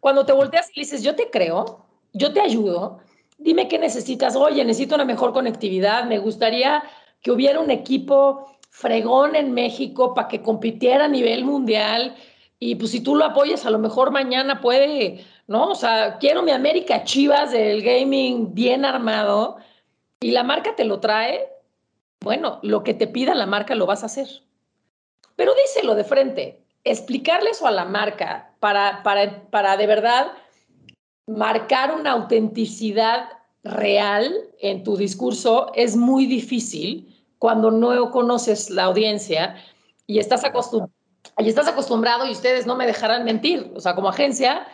cuando 0.00 0.24
te 0.24 0.32
volteas 0.32 0.70
y 0.74 0.80
dices, 0.80 1.02
yo 1.02 1.14
te 1.14 1.30
creo, 1.30 1.86
yo 2.12 2.32
te 2.32 2.40
ayudo, 2.40 2.98
dime 3.38 3.68
qué 3.68 3.78
necesitas, 3.78 4.36
oye, 4.36 4.64
necesito 4.64 4.94
una 4.94 5.04
mejor 5.04 5.32
conectividad, 5.32 6.04
me 6.04 6.18
gustaría 6.18 6.82
que 7.22 7.30
hubiera 7.30 7.60
un 7.60 7.70
equipo 7.70 8.46
fregón 8.70 9.36
en 9.36 9.52
México 9.52 10.14
para 10.14 10.28
que 10.28 10.42
compitiera 10.42 11.04
a 11.06 11.08
nivel 11.08 11.44
mundial. 11.44 12.14
Y 12.58 12.76
pues 12.76 12.90
si 12.90 13.00
tú 13.02 13.16
lo 13.16 13.24
apoyas, 13.24 13.66
a 13.66 13.70
lo 13.70 13.78
mejor 13.78 14.10
mañana 14.10 14.60
puede 14.60 15.24
¿no? 15.50 15.70
O 15.70 15.74
sea, 15.74 16.18
quiero 16.18 16.44
mi 16.44 16.52
América 16.52 17.02
Chivas 17.02 17.50
del 17.50 17.82
gaming 17.82 18.54
bien 18.54 18.84
armado. 18.84 19.56
Y 20.20 20.30
la 20.30 20.44
marca 20.44 20.76
te 20.76 20.84
lo 20.84 21.00
trae, 21.00 21.48
bueno, 22.20 22.60
lo 22.62 22.84
que 22.84 22.94
te 22.94 23.08
pida 23.08 23.34
la 23.34 23.46
marca 23.46 23.74
lo 23.74 23.84
vas 23.84 24.04
a 24.04 24.06
hacer. 24.06 24.28
Pero 25.34 25.52
díselo 25.54 25.96
de 25.96 26.04
frente, 26.04 26.62
explicarle 26.84 27.50
eso 27.50 27.66
a 27.66 27.72
la 27.72 27.84
marca 27.84 28.52
para, 28.60 29.02
para, 29.02 29.50
para 29.50 29.76
de 29.76 29.88
verdad 29.88 30.30
marcar 31.36 31.94
una 31.94 32.12
autenticidad 32.12 33.28
real 33.62 34.32
en 34.60 34.82
tu 34.82 34.96
discurso 34.96 35.70
es 35.74 35.96
muy 35.96 36.26
difícil 36.26 37.24
cuando 37.38 37.70
no 37.70 38.10
conoces 38.10 38.70
la 38.70 38.84
audiencia 38.84 39.56
y 40.06 40.18
estás, 40.18 40.42
y 41.38 41.48
estás 41.48 41.68
acostumbrado, 41.68 42.26
y 42.26 42.32
ustedes 42.32 42.66
no 42.66 42.76
me 42.76 42.86
dejarán 42.86 43.24
mentir, 43.24 43.72
o 43.74 43.80
sea, 43.80 43.94
como 43.94 44.08
agencia, 44.08 44.66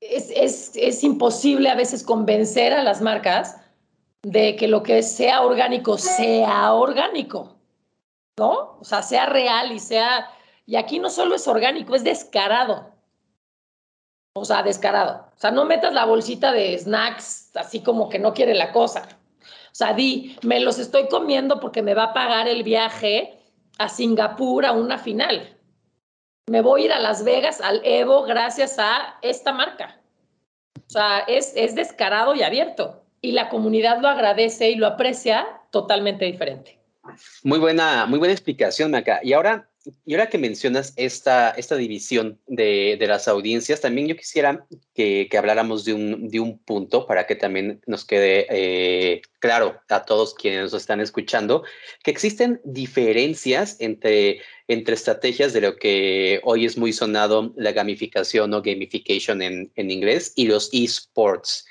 es, 0.00 1.02
imposible 1.02 1.70
a 1.70 1.74
veces 1.74 2.02
convencer 2.02 2.72
a 2.72 2.82
las 2.82 3.00
marcas 3.00 3.56
de 4.22 4.56
que 4.56 4.68
lo 4.68 4.82
que 4.82 5.02
sea 5.02 5.42
orgánico 5.42 5.96
sea 5.96 6.74
orgánico, 6.74 7.56
¿no? 8.36 8.78
O 8.80 8.84
sea, 8.84 9.02
sea 9.02 9.26
real 9.26 9.72
y 9.72 9.78
sea... 9.78 10.28
Y 10.68 10.74
aquí 10.74 10.98
no 10.98 11.10
solo 11.10 11.36
es 11.36 11.46
orgánico, 11.46 11.94
es 11.94 12.02
descarado. 12.02 12.95
O 14.38 14.44
sea, 14.44 14.62
descarado. 14.62 15.26
O 15.36 15.38
sea, 15.40 15.50
no 15.50 15.64
metas 15.64 15.92
la 15.92 16.04
bolsita 16.04 16.52
de 16.52 16.78
snacks 16.78 17.50
así 17.56 17.80
como 17.80 18.08
que 18.08 18.18
no 18.18 18.34
quiere 18.34 18.54
la 18.54 18.72
cosa. 18.72 19.08
O 19.42 19.74
sea, 19.78 19.92
di, 19.92 20.36
me 20.42 20.60
los 20.60 20.78
estoy 20.78 21.08
comiendo 21.08 21.60
porque 21.60 21.82
me 21.82 21.94
va 21.94 22.04
a 22.04 22.14
pagar 22.14 22.48
el 22.48 22.62
viaje 22.62 23.38
a 23.78 23.88
Singapur 23.88 24.64
a 24.64 24.72
una 24.72 24.98
final 24.98 25.56
me 26.48 26.60
voy 26.60 26.82
a 26.82 26.84
ir 26.84 26.92
a 26.92 27.00
Las 27.00 27.24
Vegas, 27.24 27.60
al 27.60 27.80
Evo, 27.84 28.22
gracias 28.22 28.78
a 28.78 29.16
esta 29.22 29.52
marca. 29.52 30.00
O 30.76 30.90
sea, 30.90 31.18
es, 31.26 31.52
es 31.56 31.74
descarado 31.74 32.34
y 32.36 32.42
abierto. 32.42 33.02
Y 33.20 33.32
la 33.32 33.48
comunidad 33.48 34.00
lo 34.00 34.08
agradece 34.08 34.70
y 34.70 34.76
lo 34.76 34.86
aprecia 34.86 35.46
totalmente 35.70 36.24
diferente. 36.24 36.78
Muy 37.42 37.58
buena, 37.58 38.06
muy 38.06 38.20
buena 38.20 38.32
explicación, 38.32 38.92
Maca. 38.92 39.18
Y 39.24 39.32
ahora, 39.32 39.68
y 40.04 40.14
ahora 40.14 40.28
que 40.28 40.38
mencionas 40.38 40.92
esta, 40.96 41.50
esta 41.50 41.76
división 41.76 42.38
de, 42.46 42.96
de 42.98 43.06
las 43.06 43.28
audiencias, 43.28 43.80
también 43.80 44.08
yo 44.08 44.16
quisiera 44.16 44.66
que, 44.94 45.28
que 45.30 45.38
habláramos 45.38 45.84
de 45.84 45.94
un, 45.94 46.28
de 46.28 46.40
un, 46.40 46.58
punto 46.58 47.06
para 47.06 47.26
que 47.26 47.36
también 47.36 47.80
nos 47.86 48.04
quede 48.04 48.46
eh, 48.50 49.22
claro 49.38 49.80
a 49.88 50.04
todos 50.04 50.34
quienes 50.34 50.72
nos 50.72 50.74
están 50.74 51.00
escuchando, 51.00 51.62
que 52.02 52.10
existen 52.10 52.60
diferencias 52.64 53.76
entre, 53.78 54.40
entre 54.68 54.94
estrategias 54.94 55.52
de 55.52 55.60
lo 55.60 55.76
que 55.76 56.40
hoy 56.44 56.64
es 56.64 56.76
muy 56.76 56.92
sonado 56.92 57.52
la 57.56 57.72
gamificación 57.72 58.52
o 58.54 58.62
gamification 58.62 59.42
en, 59.42 59.70
en 59.76 59.90
inglés 59.90 60.32
y 60.34 60.46
los 60.46 60.70
esports. 60.72 61.66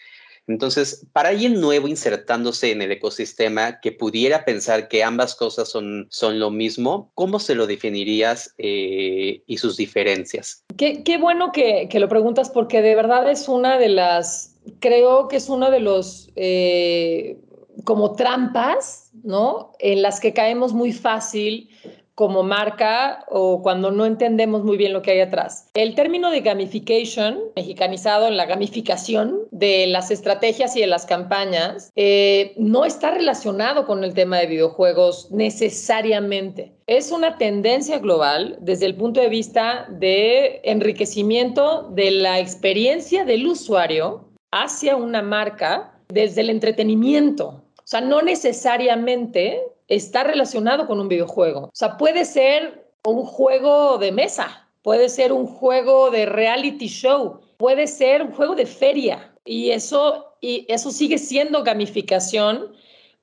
Entonces, 0.48 1.08
para 1.12 1.30
alguien 1.30 1.60
nuevo 1.60 1.88
insertándose 1.88 2.72
en 2.72 2.82
el 2.82 2.92
ecosistema 2.92 3.80
que 3.80 3.92
pudiera 3.92 4.46
pensar 4.46 4.88
que 4.88 5.04
ambas 5.04 5.36
cosas 5.36 5.70
son, 5.70 6.08
son 6.10 6.40
lo 6.40 6.52
mismo, 6.52 7.12
¿cómo 7.16 7.40
se 7.40 7.56
lo 7.56 7.66
definirías 7.66 8.54
eh, 8.58 9.42
y 9.46 9.58
sus 9.58 9.78
diferencias? 9.78 10.64
Qué, 10.78 11.18
bueno 11.20 11.52
que, 11.52 11.88
que, 11.90 12.00
lo 12.00 12.10
preguntas 12.10 12.50
porque 12.50 12.82
de 12.82 12.96
verdad 12.96 13.30
es 13.30 13.48
una 13.48 13.80
de 13.80 13.90
las, 13.90 14.56
creo 14.80 15.28
que 15.28 15.38
es 15.38 15.50
uno 15.50 15.72
de 15.72 15.80
los 15.80 16.30
eh, 16.36 17.38
como 17.84 18.16
trampas, 18.16 19.12
¿no? 19.24 19.72
En 19.80 20.02
las 20.02 20.20
que 20.20 20.34
caemos 20.34 20.74
muy 20.74 20.94
fácil 20.94 21.70
como 22.16 22.44
marca 22.44 23.26
o 23.28 23.62
cuando 23.62 23.92
no 23.92 24.06
entendemos 24.06 24.64
muy 24.64 24.78
bien 24.78 24.94
lo 24.94 25.02
que 25.02 25.12
hay 25.12 25.20
atrás. 25.20 25.70
El 25.74 25.96
término 25.96 26.32
de 26.32 26.42
gamification, 26.42 27.40
mexicanizado 27.56 28.28
en 28.28 28.38
la 28.38 28.46
gamificación 28.46 29.42
de 29.52 29.86
las 29.88 30.12
estrategias 30.12 30.76
y 30.78 30.82
de 30.82 30.88
las 30.88 31.06
campañas, 31.06 31.92
eh, 31.96 32.54
no 32.58 32.86
está 32.86 33.12
relacionado 33.12 33.86
con 33.86 34.04
el 34.04 34.14
tema 34.14 34.38
de 34.38 34.48
videojuegos 34.48 35.30
necesariamente. 35.32 36.74
Es 36.88 37.12
una 37.12 37.38
tendencia 37.38 38.00
global 38.00 38.58
desde 38.62 38.86
el 38.86 38.96
punto 38.96 39.20
de 39.20 39.30
vista 39.30 39.86
de 39.90 40.62
enriquecimiento 40.64 41.90
de 41.92 42.12
la 42.12 42.40
experiencia 42.40 43.26
del 43.26 43.46
usuario 43.48 44.30
hacia 44.52 44.96
una 44.96 45.22
marca 45.22 45.92
desde 46.08 46.42
el 46.42 46.50
entretenimiento. 46.50 47.64
O 47.78 47.88
sea, 47.88 48.02
no 48.02 48.22
necesariamente 48.22 49.62
está 49.88 50.24
relacionado 50.24 50.88
con 50.88 51.00
un 51.00 51.08
videojuego. 51.08 51.66
O 51.66 51.72
sea, 51.74 51.98
puede 51.98 52.26
ser 52.26 52.92
un 53.04 53.24
juego 53.24 53.98
de 53.98 54.12
mesa, 54.12 54.68
puede 54.82 55.10
ser 55.10 55.32
un 55.32 55.48
juego 55.48 56.10
de 56.12 56.26
reality 56.26 56.88
show, 56.88 57.40
puede 57.58 57.88
ser 57.88 58.22
un 58.22 58.32
juego 58.32 58.56
de 58.56 58.66
feria 58.66 59.34
y 59.46 59.72
eso, 59.72 60.34
y 60.42 60.66
eso 60.70 60.92
sigue 60.92 61.18
siendo 61.18 61.64
gamificación, 61.64 62.74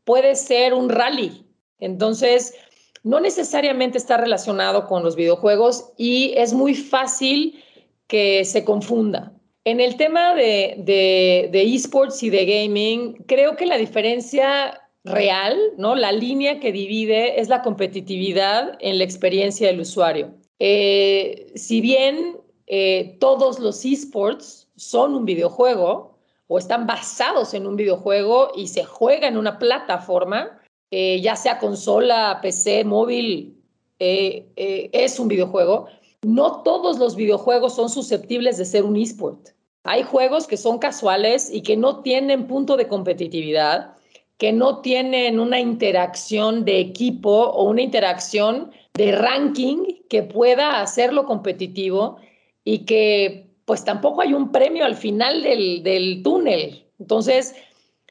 puede 0.04 0.35
ser 0.35 0.75
un 0.75 0.88
rally. 0.88 1.45
Entonces, 1.78 2.54
no 3.02 3.21
necesariamente 3.21 3.99
está 3.99 4.16
relacionado 4.16 4.87
con 4.87 5.02
los 5.02 5.16
videojuegos 5.16 5.92
y 5.97 6.33
es 6.37 6.52
muy 6.52 6.75
fácil 6.75 7.62
que 8.07 8.45
se 8.45 8.64
confunda. 8.64 9.33
En 9.64 9.81
el 9.81 9.97
tema 9.97 10.35
de, 10.35 10.75
de, 10.78 11.49
de 11.52 11.75
esports 11.75 12.23
y 12.23 12.31
de 12.31 12.45
gaming, 12.45 13.14
creo 13.26 13.57
que 13.57 13.66
la 13.66 13.78
diferencia 13.78 14.82
real, 15.04 15.59
¿no? 15.76 15.94
La 15.94 16.12
línea 16.12 16.61
que 16.61 16.73
divide 16.73 17.40
es 17.40 17.49
la 17.49 17.62
competitividad 17.62 18.76
en 18.80 18.99
la 18.99 19.04
experiencia 19.04 19.66
del 19.66 19.80
usuario. 19.80 20.35
Eh, 20.59 21.52
si 21.56 21.80
bien 21.80 22.38
eh, 22.66 23.16
todos 23.18 23.59
los 23.59 23.85
esports 23.85 24.68
son 24.76 25.14
un 25.14 25.25
videojuego 25.25 26.18
o 26.47 26.59
están 26.59 26.87
basados 26.87 27.54
en 27.54 27.66
un 27.66 27.76
videojuego 27.76 28.52
y 28.54 28.68
se 28.68 28.85
juega 28.85 29.26
en 29.26 29.37
una 29.37 29.59
plataforma, 29.59 30.61
eh, 30.90 31.21
ya 31.21 31.35
sea 31.35 31.59
consola, 31.59 32.38
PC, 32.42 32.85
móvil, 32.85 33.59
es 33.99 35.21
un 35.21 35.28
videojuego, 35.28 35.87
no 36.23 36.62
todos 36.62 36.99
los 36.99 37.14
videojuegos 37.14 37.76
son 37.76 37.88
susceptibles 37.88 38.59
de 38.59 38.64
ser 38.64 38.85
un 38.85 38.97
esport. 38.97 39.50
Hay 39.85 40.02
juegos 40.02 40.49
que 40.49 40.56
son 40.56 40.80
casuales 40.80 41.49
y 41.52 41.62
que 41.62 41.76
no 41.76 42.02
tienen 42.02 42.49
punto 42.49 42.76
de 42.76 42.88
competitividad 42.88 43.94
que 44.43 44.53
no 44.53 44.81
tienen 44.81 45.39
una 45.39 45.61
interacción 45.61 46.65
de 46.65 46.81
equipo 46.81 47.31
o 47.31 47.63
una 47.63 47.81
interacción 47.81 48.73
de 48.93 49.13
ranking 49.13 50.03
que 50.09 50.25
pueda 50.25 50.81
hacerlo 50.81 51.27
competitivo 51.27 52.17
y 52.65 52.81
que 52.81 53.53
pues 53.67 53.85
tampoco 53.85 54.21
hay 54.21 54.35
un 54.35 54.51
premio 54.51 54.85
al 54.85 54.97
final 54.97 55.45
del, 55.45 56.23
túnel. 56.25 56.89
Entonces, 56.99 57.55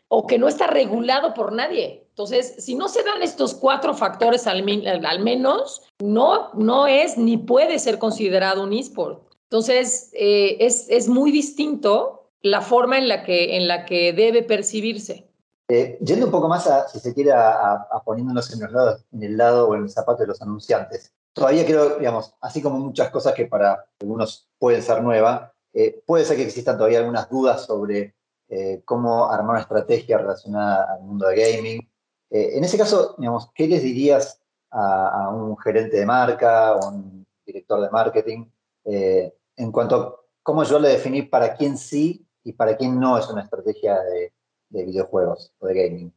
o 0.07 0.25
que 0.25 0.37
no 0.37 0.47
está 0.47 0.67
regulado 0.67 1.33
por 1.33 1.51
nadie. 1.51 2.05
Entonces, 2.07 2.55
si 2.59 2.75
no 2.75 2.87
se 2.87 3.03
dan 3.03 3.21
estos 3.21 3.53
cuatro 3.53 3.93
factores 3.93 4.47
al, 4.47 4.63
menos, 4.63 5.81
no, 5.99 6.53
no 6.53 6.87
es 6.87 7.17
ni 7.17 7.35
puede 7.35 7.77
ser 7.77 7.99
considerado 7.99 8.63
un 8.63 8.71
eSport. 8.71 9.21
Entonces, 9.49 10.11
eh, 10.13 10.55
es, 10.61 10.89
es, 10.89 11.09
muy 11.09 11.29
distinto 11.29 12.29
la 12.41 12.61
forma 12.61 12.97
en 12.97 13.09
la 13.09 13.23
que, 13.23 13.57
en 13.57 13.67
la 13.67 13.83
que 13.85 14.13
debe 14.13 14.43
percibirse. 14.43 15.29
Eh, 15.73 15.97
yendo 16.01 16.25
un 16.25 16.33
poco 16.33 16.49
más, 16.49 16.67
a, 16.67 16.89
si 16.89 16.99
se 16.99 17.13
quiere, 17.13 17.31
a, 17.31 17.87
poniéndonos 18.03 18.53
en, 18.53 18.59
en 18.61 19.23
el 19.23 19.37
lado 19.37 19.69
o 19.69 19.75
en 19.75 19.83
el 19.83 19.89
zapato 19.89 20.21
de 20.21 20.27
los 20.27 20.41
anunciantes. 20.41 21.13
Todavía 21.31 21.65
creo, 21.65 21.97
digamos, 21.97 22.35
así 22.41 22.61
como 22.61 22.77
muchas 22.77 23.09
cosas 23.09 23.33
que 23.33 23.45
para 23.45 23.85
algunos 24.01 24.49
pueden 24.59 24.81
ser 24.81 25.01
nuevas, 25.01 25.49
eh, 25.71 26.03
puede 26.05 26.25
ser 26.25 26.35
que 26.35 26.43
existan 26.43 26.75
todavía 26.75 26.99
algunas 26.99 27.29
dudas 27.29 27.63
sobre 27.65 28.13
eh, 28.49 28.81
cómo 28.83 29.31
armar 29.31 29.51
una 29.51 29.61
estrategia 29.61 30.17
relacionada 30.17 30.93
al 30.93 31.03
mundo 31.03 31.27
de 31.29 31.35
gaming. 31.37 31.89
en 32.29 32.63
ese 32.65 32.77
caso, 32.77 33.15
digamos, 33.17 33.49
¿qué 33.55 33.65
les 33.65 33.81
dirías 33.81 34.41
a, 34.71 35.23
a, 35.23 35.29
un 35.29 35.57
gerente 35.57 35.95
de 35.95 36.05
marca 36.05 36.75
o 36.75 36.89
un 36.89 37.25
director 37.45 37.79
de 37.79 37.89
marketing 37.89 38.45
en 38.83 39.71
cuanto 39.71 39.95
a 39.95 40.15
cómo 40.43 40.65
yo 40.65 40.79
le 40.79 40.89
definí 40.89 41.21
para 41.21 41.55
quién 41.55 41.77
sí 41.77 42.27
y 42.43 42.51
para 42.51 42.75
quién 42.75 42.99
no 42.99 43.17
es 43.17 43.29
una 43.29 43.43
estrategia 43.43 43.97
de, 44.01 44.33
de 44.71 44.85
videojuegos 44.85 45.53
o 45.59 45.67
de 45.67 45.73
gaming? 45.73 46.13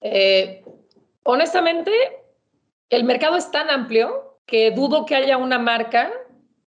Eh, 0.00 0.64
honestamente, 1.22 1.92
el 2.90 3.04
mercado 3.04 3.36
es 3.36 3.50
tan 3.50 3.70
amplio 3.70 4.38
que 4.46 4.70
dudo 4.70 5.06
que 5.06 5.16
haya 5.16 5.36
una 5.36 5.58
marca 5.58 6.10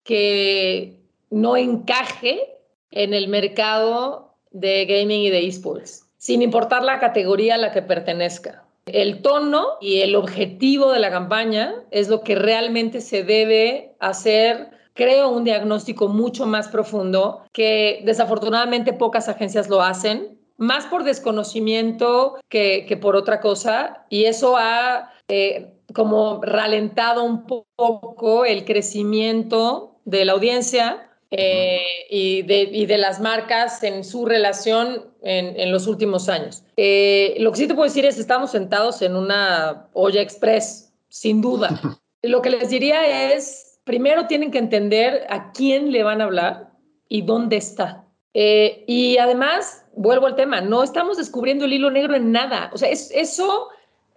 que 0.03 0.99
no 1.29 1.55
encaje 1.55 2.57
en 2.91 3.13
el 3.13 3.27
mercado 3.27 4.35
de 4.51 4.85
gaming 4.85 5.21
y 5.21 5.29
de 5.29 5.47
esports, 5.47 6.07
sin 6.17 6.41
importar 6.41 6.83
la 6.83 6.99
categoría 6.99 7.55
a 7.55 7.57
la 7.57 7.71
que 7.71 7.83
pertenezca. 7.83 8.65
El 8.87 9.21
tono 9.21 9.77
y 9.79 10.01
el 10.01 10.15
objetivo 10.15 10.91
de 10.91 10.99
la 10.99 11.11
campaña 11.11 11.75
es 11.91 12.09
lo 12.09 12.21
que 12.21 12.33
realmente 12.33 13.01
se 13.01 13.23
debe 13.23 13.95
hacer 13.99 14.71
creo 14.95 15.29
un 15.29 15.45
diagnóstico 15.45 16.09
mucho 16.09 16.45
más 16.45 16.67
profundo 16.67 17.43
que 17.53 18.01
desafortunadamente 18.03 18.91
pocas 18.91 19.29
agencias 19.29 19.69
lo 19.69 19.81
hacen 19.81 20.38
más 20.59 20.85
por 20.85 21.03
desconocimiento 21.03 22.37
que, 22.49 22.99
por 23.01 23.15
otra 23.15 23.39
cosa, 23.39 24.05
y 24.09 24.25
eso 24.25 24.57
ha 24.57 25.11
eh, 25.29 25.73
como 25.93 26.41
ralentado 26.43 27.23
un 27.23 27.47
poco 27.47 28.45
el 28.45 28.65
crecimiento 28.65 29.95
de 30.05 30.25
la 30.25 30.33
audiencia 30.33 31.09
eh, 31.31 31.81
y, 32.09 32.41
de, 32.41 32.97
las 32.97 33.21
marcas 33.21 33.83
en 33.83 34.03
su 34.03 34.25
relación 34.25 35.05
en, 35.21 35.71
los 35.71 35.87
últimos 35.87 36.27
años. 36.27 36.63
Eh, 36.75 37.35
lo 37.39 37.51
que 37.51 37.57
sí 37.59 37.67
te 37.67 37.73
puedo 37.73 37.87
decir 37.87 38.05
es 38.05 38.17
estamos 38.17 38.51
sentados 38.51 39.01
en 39.01 39.15
una 39.15 39.87
olla 39.93 40.21
express, 40.21 40.93
sin 41.07 41.41
duda. 41.41 41.69
Lo 42.21 42.41
que 42.41 42.49
les 42.49 42.69
diría 42.69 43.31
es, 43.31 43.79
primero 43.85 44.27
tienen 44.27 44.51
que 44.51 44.57
entender 44.57 45.25
a 45.29 45.53
quién 45.53 45.93
le 45.93 46.03
van 46.03 46.19
a 46.19 46.25
hablar 46.25 46.71
y 47.07 47.21
dónde 47.21 47.55
está. 47.55 48.08
Y 48.33 49.17
además, 49.17 49.85
vuelvo 49.95 50.27
al 50.27 50.35
tema, 50.35 50.61
no 50.61 50.83
estamos 50.83 51.17
descubriendo 51.17 51.65
el 51.65 51.73
hilo 51.73 51.91
negro 51.91 52.15
en 52.15 52.31
nada. 52.31 52.69
O 52.73 52.77
sea, 52.77 52.89
es, 52.89 53.11
eso, 53.11 53.69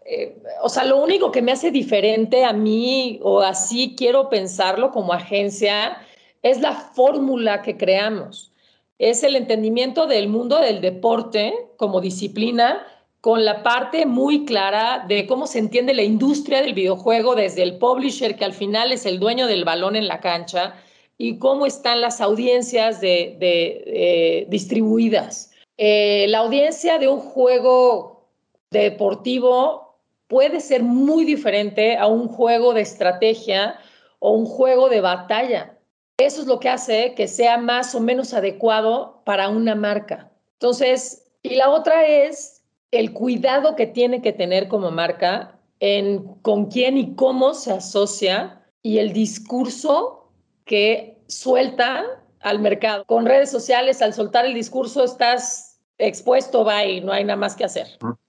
eh, 0.04 0.36
o 0.62 0.68
sea, 0.68 0.84
lo 0.84 1.02
único 1.02 1.32
que 1.32 1.42
me 1.42 1.52
hace 1.52 1.70
diferente 1.70 2.44
a 2.44 2.52
mí, 2.52 3.20
o 3.22 3.40
así 3.40 3.94
quiero 3.96 4.28
pensarlo 4.28 4.90
como 4.90 5.12
agencia, 5.12 5.98
es 6.42 6.60
la 6.60 6.72
fórmula 6.72 7.62
que 7.62 7.76
creamos. 7.76 8.52
Es 8.98 9.22
el 9.22 9.34
entendimiento 9.34 10.06
del 10.06 10.28
mundo 10.28 10.58
del 10.60 10.80
deporte 10.80 11.54
como 11.76 12.00
disciplina 12.00 12.86
con 13.20 13.44
la 13.44 13.62
parte 13.62 14.04
muy 14.04 14.44
clara 14.44 15.04
de 15.06 15.26
cómo 15.28 15.46
se 15.46 15.60
entiende 15.60 15.94
la 15.94 16.02
industria 16.02 16.60
del 16.60 16.74
videojuego 16.74 17.36
desde 17.36 17.62
el 17.62 17.78
publisher, 17.78 18.36
que 18.36 18.44
al 18.44 18.52
final 18.52 18.90
es 18.90 19.06
el 19.06 19.20
dueño 19.20 19.46
del 19.46 19.64
balón 19.64 19.94
en 19.94 20.08
la 20.08 20.18
cancha, 20.20 20.74
y 21.22 21.38
cómo 21.38 21.66
están 21.66 22.00
las 22.00 22.20
audiencias 22.20 23.00
de, 23.00 23.36
de, 23.38 24.44
distribuidas. 24.48 25.52
Eh, 25.78 26.26
la 26.28 26.38
audiencia 26.38 26.98
de 26.98 27.06
un 27.06 27.20
juego 27.20 28.28
deportivo 28.72 30.00
puede 30.26 30.58
ser 30.58 30.82
muy 30.82 31.24
diferente 31.24 31.96
a 31.96 32.08
un 32.08 32.26
juego 32.26 32.74
de 32.74 32.80
estrategia 32.80 33.78
o 34.18 34.32
un 34.32 34.46
juego 34.46 34.88
de 34.88 35.00
batalla. 35.00 35.78
Eso 36.16 36.40
es 36.40 36.48
lo 36.48 36.58
que 36.58 36.68
hace 36.68 37.14
que 37.14 37.28
sea 37.28 37.56
más 37.56 37.94
o 37.94 38.00
menos 38.00 38.34
adecuado 38.34 39.22
para 39.24 39.48
una 39.48 39.76
marca. 39.76 40.32
Entonces, 40.54 41.30
y 41.44 41.54
la 41.54 41.70
otra 41.70 42.04
es 42.04 42.64
el 42.90 43.12
cuidado 43.12 43.76
que 43.76 43.86
tiene 43.86 44.22
que 44.22 44.32
tener 44.32 44.66
como 44.66 44.90
marca 44.90 45.56
en 45.78 46.34
con 46.42 46.66
quién 46.66 46.98
y 46.98 47.14
cómo 47.14 47.54
se 47.54 47.74
asocia 47.74 48.60
y 48.82 48.98
el 48.98 49.12
discurso 49.12 50.18
que 50.64 51.11
suelta 51.32 52.04
al 52.40 52.58
mercado. 52.58 53.04
Con 53.06 53.26
redes 53.26 53.50
sociales, 53.50 54.02
al 54.02 54.14
soltar 54.14 54.46
el 54.46 54.54
discurso, 54.54 55.04
estás 55.04 55.80
expuesto, 55.98 56.64
va 56.64 56.84
y 56.84 57.00
no 57.00 57.12
hay 57.12 57.24
nada 57.24 57.36
más 57.36 57.56
que 57.56 57.64
hacer. 57.64 57.86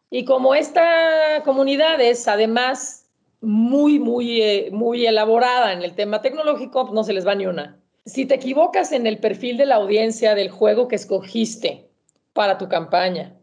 Y 0.09 0.25
como 0.25 0.53
esta 0.53 1.41
comunidad 1.43 1.99
es 1.99 2.27
además 2.27 3.09
muy, 3.41 3.99
muy, 3.99 4.41
eh, 4.41 4.69
muy 4.71 5.05
elaborada 5.05 5.73
en 5.73 5.81
el 5.81 5.95
tema 5.95 6.21
tecnológico, 6.21 6.89
no 6.93 7.03
se 7.03 7.13
les 7.13 7.25
va 7.27 7.35
ni 7.35 7.45
una. 7.45 7.79
Si 8.05 8.25
te 8.25 8.35
equivocas 8.35 8.91
en 8.91 9.07
el 9.07 9.17
perfil 9.19 9.57
de 9.57 9.65
la 9.65 9.75
audiencia 9.75 10.35
del 10.35 10.49
juego 10.49 10.87
que 10.87 10.95
escogiste 10.95 11.89
para 12.33 12.57
tu 12.57 12.69
campaña, 12.69 13.35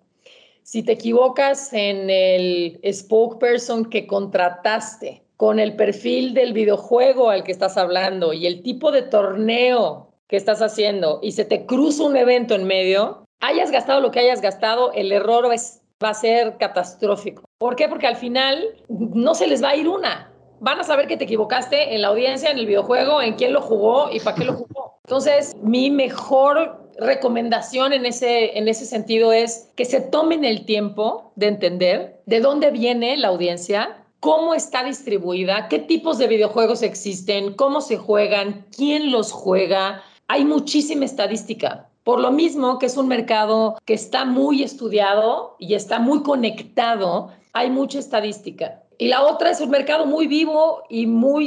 si 0.62 0.82
te 0.82 0.92
equivocas 0.92 1.72
en 1.72 2.08
el 2.08 2.80
spokesperson 2.92 3.90
que 3.90 4.06
contrataste, 4.06 5.24
con 5.40 5.58
el 5.58 5.74
perfil 5.74 6.34
del 6.34 6.52
videojuego 6.52 7.30
al 7.30 7.44
que 7.44 7.50
estás 7.50 7.78
hablando 7.78 8.34
y 8.34 8.46
el 8.46 8.62
tipo 8.62 8.92
de 8.92 9.00
torneo 9.00 10.12
que 10.28 10.36
estás 10.36 10.60
haciendo 10.60 11.18
y 11.22 11.32
se 11.32 11.46
te 11.46 11.64
cruza 11.64 12.04
un 12.04 12.14
evento 12.14 12.54
en 12.54 12.64
medio, 12.64 13.24
hayas 13.40 13.70
gastado 13.70 14.02
lo 14.02 14.10
que 14.10 14.20
hayas 14.20 14.42
gastado, 14.42 14.92
el 14.92 15.10
error 15.12 15.48
va 15.48 16.08
a 16.10 16.12
ser 16.12 16.58
catastrófico. 16.58 17.42
¿Por 17.56 17.74
qué? 17.74 17.88
Porque 17.88 18.06
al 18.06 18.16
final 18.16 18.84
no 18.90 19.34
se 19.34 19.46
les 19.46 19.64
va 19.64 19.70
a 19.70 19.76
ir 19.76 19.88
una. 19.88 20.30
Van 20.60 20.78
a 20.78 20.84
saber 20.84 21.06
que 21.06 21.16
te 21.16 21.24
equivocaste 21.24 21.94
en 21.94 22.02
la 22.02 22.08
audiencia, 22.08 22.50
en 22.50 22.58
el 22.58 22.66
videojuego, 22.66 23.22
en 23.22 23.36
quién 23.36 23.54
lo 23.54 23.62
jugó 23.62 24.10
y 24.12 24.20
para 24.20 24.36
qué 24.36 24.44
lo 24.44 24.52
jugó. 24.52 25.00
Entonces, 25.06 25.56
mi 25.62 25.90
mejor 25.90 26.90
recomendación 26.98 27.94
en 27.94 28.04
ese, 28.04 28.58
en 28.58 28.68
ese 28.68 28.84
sentido 28.84 29.32
es 29.32 29.70
que 29.74 29.86
se 29.86 30.02
tomen 30.02 30.44
el 30.44 30.66
tiempo 30.66 31.32
de 31.34 31.46
entender 31.46 32.20
de 32.26 32.40
dónde 32.40 32.70
viene 32.70 33.16
la 33.16 33.28
audiencia, 33.28 33.99
cómo 34.20 34.54
está 34.54 34.84
distribuida, 34.84 35.68
qué 35.68 35.78
tipos 35.78 36.18
de 36.18 36.28
videojuegos 36.28 36.82
existen, 36.82 37.54
cómo 37.54 37.80
se 37.80 37.96
juegan, 37.96 38.66
quién 38.76 39.10
los 39.10 39.32
juega. 39.32 40.02
Hay 40.28 40.44
muchísima 40.44 41.06
estadística. 41.06 41.88
Por 42.04 42.20
lo 42.20 42.30
mismo 42.30 42.78
que 42.78 42.86
es 42.86 42.96
un 42.96 43.08
mercado 43.08 43.78
que 43.84 43.94
está 43.94 44.24
muy 44.24 44.62
estudiado 44.62 45.56
y 45.58 45.74
está 45.74 45.98
muy 45.98 46.22
conectado, 46.22 47.30
hay 47.52 47.70
mucha 47.70 47.98
estadística. 47.98 48.82
Y 48.98 49.08
la 49.08 49.22
otra 49.22 49.50
es 49.50 49.60
un 49.60 49.70
mercado 49.70 50.04
muy 50.06 50.26
vivo 50.26 50.82
y 50.90 51.06
muy, 51.06 51.46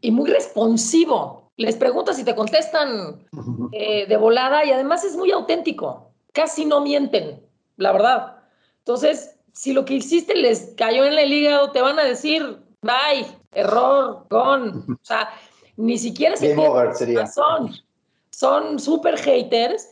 y, 0.00 0.10
muy 0.10 0.30
responsivo. 0.30 1.48
Les 1.56 1.76
preguntas 1.76 2.18
y 2.18 2.24
te 2.24 2.34
contestan 2.34 3.26
eh, 3.72 4.06
de 4.06 4.16
volada 4.16 4.64
y 4.64 4.70
además 4.70 5.04
es 5.04 5.16
muy 5.16 5.32
auténtico. 5.32 6.12
Casi 6.32 6.64
no 6.64 6.80
mienten, 6.80 7.40
la 7.76 7.92
verdad. 7.92 8.36
Entonces, 8.78 9.39
si 9.52 9.72
lo 9.72 9.84
que 9.84 9.94
hiciste 9.94 10.34
les 10.34 10.72
cayó 10.76 11.04
en 11.04 11.18
el 11.18 11.32
hígado, 11.32 11.70
te 11.70 11.80
van 11.80 11.98
a 11.98 12.04
decir, 12.04 12.58
bye, 12.82 13.26
error, 13.52 14.26
con. 14.28 14.84
O 14.92 15.04
sea, 15.04 15.30
ni 15.76 15.98
siquiera 15.98 16.36
se 16.36 16.54
sería. 16.94 17.26
Son, 17.26 17.72
son 18.30 18.78
super 18.78 19.18
haters, 19.18 19.88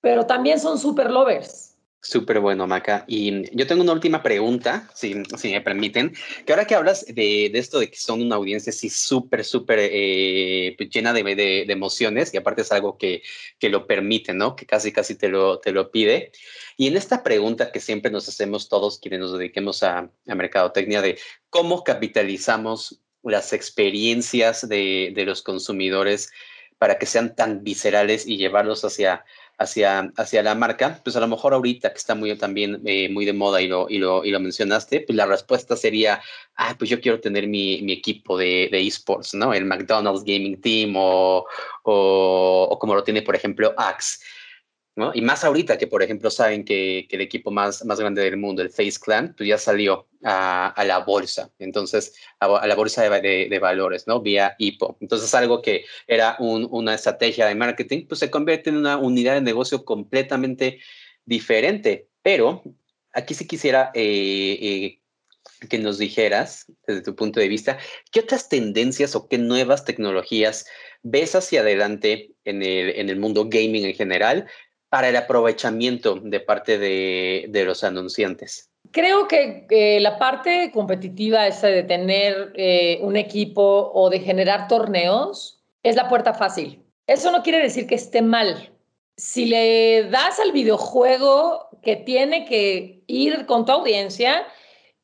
pero 0.00 0.26
también 0.26 0.60
son 0.60 0.78
super 0.78 1.10
lovers. 1.10 1.69
Súper 2.02 2.40
bueno, 2.40 2.66
Maca. 2.66 3.04
Y 3.06 3.54
yo 3.54 3.66
tengo 3.66 3.82
una 3.82 3.92
última 3.92 4.22
pregunta, 4.22 4.88
si, 4.94 5.22
si 5.36 5.50
me 5.50 5.60
permiten, 5.60 6.14
que 6.46 6.52
ahora 6.52 6.64
que 6.64 6.74
hablas 6.74 7.04
de, 7.04 7.50
de, 7.52 7.58
esto 7.58 7.78
de 7.78 7.90
que 7.90 7.98
son 7.98 8.22
una 8.22 8.36
audiencia 8.36 8.70
así 8.70 8.88
súper, 8.88 9.44
súper 9.44 9.78
eh, 9.82 10.74
pues, 10.78 10.88
llena 10.88 11.12
de, 11.12 11.22
de, 11.22 11.34
de, 11.66 11.72
emociones, 11.72 12.32
y 12.32 12.38
aparte 12.38 12.62
es 12.62 12.72
algo 12.72 12.96
que, 12.96 13.22
que 13.58 13.68
lo 13.68 13.86
permite, 13.86 14.32
¿no? 14.32 14.56
Que 14.56 14.64
casi, 14.64 14.92
casi 14.92 15.14
te 15.14 15.28
lo, 15.28 15.58
te 15.58 15.72
lo 15.72 15.90
pide. 15.90 16.32
Y 16.78 16.86
en 16.86 16.96
esta 16.96 17.22
pregunta 17.22 17.70
que 17.70 17.80
siempre 17.80 18.10
nos 18.10 18.26
hacemos 18.30 18.70
todos 18.70 18.98
quienes 18.98 19.20
nos 19.20 19.36
dediquemos 19.36 19.82
a, 19.82 20.10
a 20.26 20.34
mercadotecnia 20.34 21.02
de 21.02 21.18
cómo 21.50 21.84
capitalizamos 21.84 23.02
las 23.22 23.52
experiencias 23.52 24.66
de, 24.66 25.12
de 25.14 25.24
los 25.26 25.42
consumidores 25.42 26.30
para 26.78 26.98
que 26.98 27.04
sean 27.04 27.36
tan 27.36 27.62
viscerales 27.62 28.26
y 28.26 28.38
llevarlos 28.38 28.86
hacia 28.86 29.22
hacia, 29.60 30.10
hacia 30.16 30.42
la 30.42 30.54
marca, 30.54 31.00
pues 31.04 31.16
a 31.16 31.20
lo 31.20 31.28
mejor 31.28 31.52
ahorita 31.52 31.90
que 31.92 31.98
está 31.98 32.14
muy 32.14 32.34
también 32.38 32.80
eh, 32.86 33.10
muy 33.10 33.26
de 33.26 33.34
moda 33.34 33.60
y 33.60 33.68
lo, 33.68 33.88
y, 33.90 33.98
lo, 33.98 34.24
y 34.24 34.30
lo 34.30 34.40
mencionaste, 34.40 35.02
pues 35.02 35.14
la 35.14 35.26
respuesta 35.26 35.76
sería, 35.76 36.22
ah, 36.56 36.74
pues 36.78 36.88
yo 36.88 36.98
quiero 36.98 37.20
tener 37.20 37.46
mi, 37.46 37.82
mi 37.82 37.92
equipo 37.92 38.38
de, 38.38 38.70
de, 38.72 38.86
esports, 38.86 39.34
¿no? 39.34 39.52
El 39.52 39.66
McDonald's 39.66 40.24
Gaming 40.24 40.62
Team 40.62 40.94
o, 40.96 41.44
o, 41.82 42.68
o 42.70 42.78
como 42.78 42.94
lo 42.94 43.04
tiene, 43.04 43.20
por 43.20 43.36
ejemplo, 43.36 43.74
Axe. 43.76 44.18
Y 45.14 45.22
más 45.22 45.44
ahorita 45.44 45.78
que, 45.78 45.86
por 45.86 46.02
ejemplo, 46.02 46.30
saben 46.30 46.64
que, 46.64 47.06
el 47.10 47.20
equipo 47.20 47.50
más, 47.50 47.84
más 47.84 47.98
grande 47.98 48.22
del 48.22 48.36
mundo, 48.36 48.62
el 48.62 48.70
Face 48.70 48.98
Clan, 49.00 49.34
pues 49.36 49.48
ya 49.48 49.58
salió 49.58 50.06
a, 50.22 50.74
la 50.86 50.98
bolsa, 50.98 51.50
entonces 51.58 52.14
a, 52.38 52.66
la 52.66 52.74
bolsa 52.74 53.08
de, 53.08 53.58
valores, 53.60 54.06
¿no? 54.06 54.20
Vía 54.20 54.54
IPO. 54.58 54.98
Entonces 55.00 55.34
algo 55.34 55.62
que 55.62 55.84
era 56.06 56.36
una 56.38 56.94
estrategia 56.94 57.46
de 57.46 57.54
marketing, 57.54 58.06
pues 58.06 58.20
se 58.20 58.30
convierte 58.30 58.70
en 58.70 58.76
una 58.76 58.98
unidad 58.98 59.34
de 59.34 59.40
negocio 59.40 59.84
completamente 59.84 60.80
diferente. 61.24 62.08
Pero 62.22 62.62
aquí 63.12 63.34
sí 63.34 63.46
quisiera 63.46 63.90
eh, 63.94 64.58
eh, 64.60 65.00
que 65.68 65.78
nos 65.78 65.98
dijeras, 65.98 66.66
desde 66.86 67.02
tu 67.02 67.14
punto 67.14 67.40
de 67.40 67.48
vista, 67.48 67.78
qué 68.12 68.20
otras 68.20 68.48
tendencias 68.48 69.14
o 69.14 69.28
qué 69.28 69.38
nuevas 69.38 69.84
tecnologías 69.84 70.66
ves 71.02 71.34
hacia 71.34 71.60
adelante 71.60 72.32
en 72.44 72.62
el, 72.62 72.90
en 72.90 73.08
el 73.08 73.18
mundo 73.18 73.48
gaming 73.48 73.84
en 73.84 73.94
general 73.94 74.46
para 74.90 75.08
el 75.08 75.16
aprovechamiento 75.16 76.16
de 76.16 76.40
parte 76.40 76.78
de, 76.78 77.64
los 77.64 77.82
anunciantes? 77.84 78.68
Creo 78.90 79.28
que 79.28 79.98
la 80.00 80.18
parte 80.18 80.70
competitiva 80.72 81.46
esa 81.46 81.68
de 81.68 81.84
tener 81.84 82.52
eh, 82.56 82.98
un 83.00 83.16
equipo 83.16 83.90
o 83.94 84.10
de 84.10 84.20
generar 84.20 84.68
torneos 84.68 85.62
es 85.82 85.96
la 85.96 86.08
puerta 86.08 86.34
fácil. 86.34 86.82
Eso 87.06 87.30
no 87.32 87.42
quiere 87.42 87.60
decir 87.60 87.86
que 87.86 87.94
esté 87.94 88.20
mal. 88.20 88.70
Si 89.16 89.46
le 89.46 90.04
das 90.10 90.38
al 90.40 90.52
videojuego 90.52 91.68
que 91.82 91.96
tiene 91.96 92.44
que 92.44 93.02
ir 93.06 93.46
con 93.46 93.64
tu 93.64 93.72
audiencia 93.72 94.46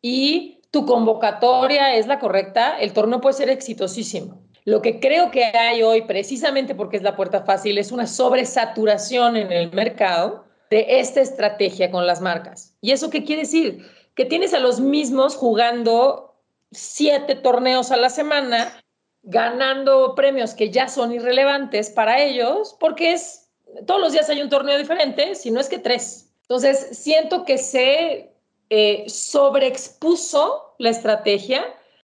y 0.02 0.62
tu 0.70 0.84
convocatoria 0.84 1.96
es 1.96 2.06
la 2.06 2.18
correcta, 2.18 2.78
el 2.78 2.92
torneo 2.92 3.20
puede 3.20 3.34
ser 3.34 3.50
exitosísimo. 3.50 4.45
Lo 4.66 4.82
que 4.82 4.98
creo 4.98 5.30
que 5.30 5.44
hay 5.44 5.84
hoy, 5.84 6.02
precisamente 6.02 6.74
porque 6.74 6.96
es 6.96 7.04
la 7.04 7.14
puerta 7.14 7.42
fácil, 7.42 7.78
es 7.78 7.92
una 7.92 8.08
sobresaturación 8.08 9.36
en 9.36 9.52
el 9.52 9.70
mercado 9.70 10.44
de 10.70 10.98
esta 10.98 11.20
estrategia 11.20 11.92
con 11.92 12.04
las 12.04 12.20
marcas. 12.20 12.74
¿Y 12.80 12.90
eso 12.90 13.08
qué 13.08 13.22
quiere 13.22 13.42
decir? 13.42 13.88
Que 14.16 14.24
tienes 14.24 14.54
a 14.54 14.58
los 14.58 14.80
mismos 14.80 15.36
jugando 15.36 16.34
siete 16.72 17.36
torneos 17.36 17.92
a 17.92 17.96
la 17.96 18.10
semana, 18.10 18.82
ganando 19.22 20.16
premios 20.16 20.52
que 20.52 20.70
ya 20.70 20.88
son 20.88 21.12
irrelevantes 21.12 21.88
para 21.88 22.20
ellos, 22.20 22.76
porque 22.80 23.12
es 23.12 23.48
todos 23.86 24.00
los 24.00 24.12
días 24.12 24.28
hay 24.30 24.42
un 24.42 24.48
torneo 24.48 24.76
diferente, 24.78 25.36
si 25.36 25.52
no 25.52 25.60
es 25.60 25.68
que 25.68 25.78
tres. 25.78 26.32
Entonces, 26.42 26.98
siento 26.98 27.44
que 27.44 27.56
se 27.56 28.32
eh, 28.70 29.04
sobreexpuso 29.06 30.74
la 30.78 30.90
estrategia 30.90 31.64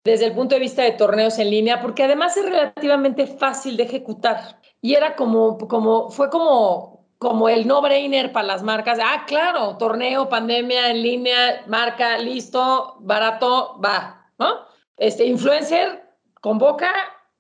desde 0.06 0.26
el 0.28 0.34
punto 0.34 0.54
de 0.56 0.62
vista 0.62 0.84
de 0.84 0.92
torneos 0.92 1.40
en 1.40 1.50
línea, 1.50 1.82
porque 1.82 2.04
además 2.04 2.38
es 2.38 2.46
relativamente 2.46 3.26
fácil 3.26 3.76
de 3.76 3.84
ejecutar. 3.84 4.62
Y 4.80 4.94
era 4.94 5.16
como, 5.16 5.58
como 5.58 6.12
fue 6.12 6.30
como, 6.30 7.08
como 7.18 7.50
el 7.50 7.68
no-brainer 7.68 8.32
para 8.32 8.46
las 8.46 8.62
marcas. 8.62 9.00
Ah, 9.04 9.24
claro, 9.26 9.78
torneo, 9.78 10.30
pandemia 10.30 10.92
en 10.92 11.02
línea, 11.02 11.64
marca, 11.66 12.20
listo, 12.20 12.98
barato, 13.00 13.82
va, 13.84 14.30
¿no? 14.38 14.68
Este 14.96 15.26
influencer, 15.26 16.08
convoca, 16.40 16.94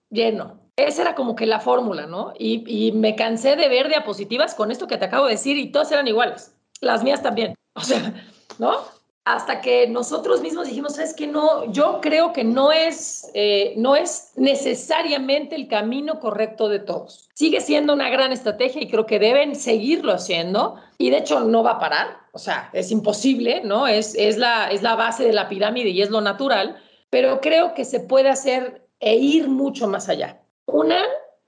lleno. 0.10 0.60
Esa 0.76 1.04
era 1.04 1.16
como 1.16 1.36
que 1.36 1.46
la 1.46 1.60
fórmula, 1.60 2.08
¿no? 2.08 2.34
Y, 2.38 2.64
y 2.66 2.92
me 2.94 3.16
cansé 3.16 3.56
de 3.56 3.70
ver 3.70 3.90
diapositivas 3.90 4.56
con 4.56 4.72
esto 4.72 4.88
que 4.88 4.98
te 4.98 5.06
acabo 5.06 5.26
de 5.26 5.34
decir 5.34 5.56
y 5.56 5.72
todas 5.72 5.92
eran 5.92 6.08
iguales. 6.08 6.56
Las 6.82 7.04
mías 7.04 7.22
también. 7.22 7.54
O 7.78 7.82
sea, 7.82 8.14
¿no? 8.58 8.95
Hasta 9.26 9.60
que 9.60 9.88
nosotros 9.88 10.42
mismos 10.42 10.68
dijimos, 10.68 11.00
es 11.00 11.16
que 11.16 11.26
no, 11.26 11.72
yo 11.72 12.00
creo 12.00 12.32
que 12.32 12.44
no 12.44 12.72
es, 12.72 13.32
eh, 13.34 13.74
no 13.76 13.96
es 13.96 14.32
necesariamente 14.36 15.56
el 15.56 15.68
camino 15.68 16.20
correcto 16.20 16.70
de 16.70 16.78
todos. 16.78 17.28
Sigue 17.34 17.60
siendo 17.60 17.94
una 17.94 18.10
gran 18.10 18.32
estrategia 18.32 18.84
y 18.84 18.88
creo 18.88 19.08
que 19.08 19.18
deben 19.18 19.56
seguirlo 19.56 20.14
haciendo 20.14 20.76
y 21.00 21.10
de 21.10 21.18
hecho 21.18 21.40
no 21.40 21.64
va 21.64 21.72
a 21.72 21.80
parar, 21.80 22.08
o 22.34 22.38
sea, 22.38 22.70
es 22.72 22.92
imposible, 22.92 23.62
¿no? 23.64 23.88
Es, 23.88 24.14
es, 24.14 24.38
la, 24.38 24.70
es 24.70 24.84
la 24.84 24.96
base 24.96 25.24
de 25.26 25.34
la 25.34 25.50
pirámide 25.50 25.90
y 25.90 26.04
es 26.04 26.12
lo 26.12 26.22
natural, 26.22 26.78
pero 27.10 27.42
creo 27.42 27.74
que 27.74 27.84
se 27.84 28.02
puede 28.02 28.30
hacer 28.30 28.88
e 29.00 29.16
ir 29.16 29.48
mucho 29.48 29.88
más 29.88 30.08
allá. 30.08 30.44
Una, 30.68 31.04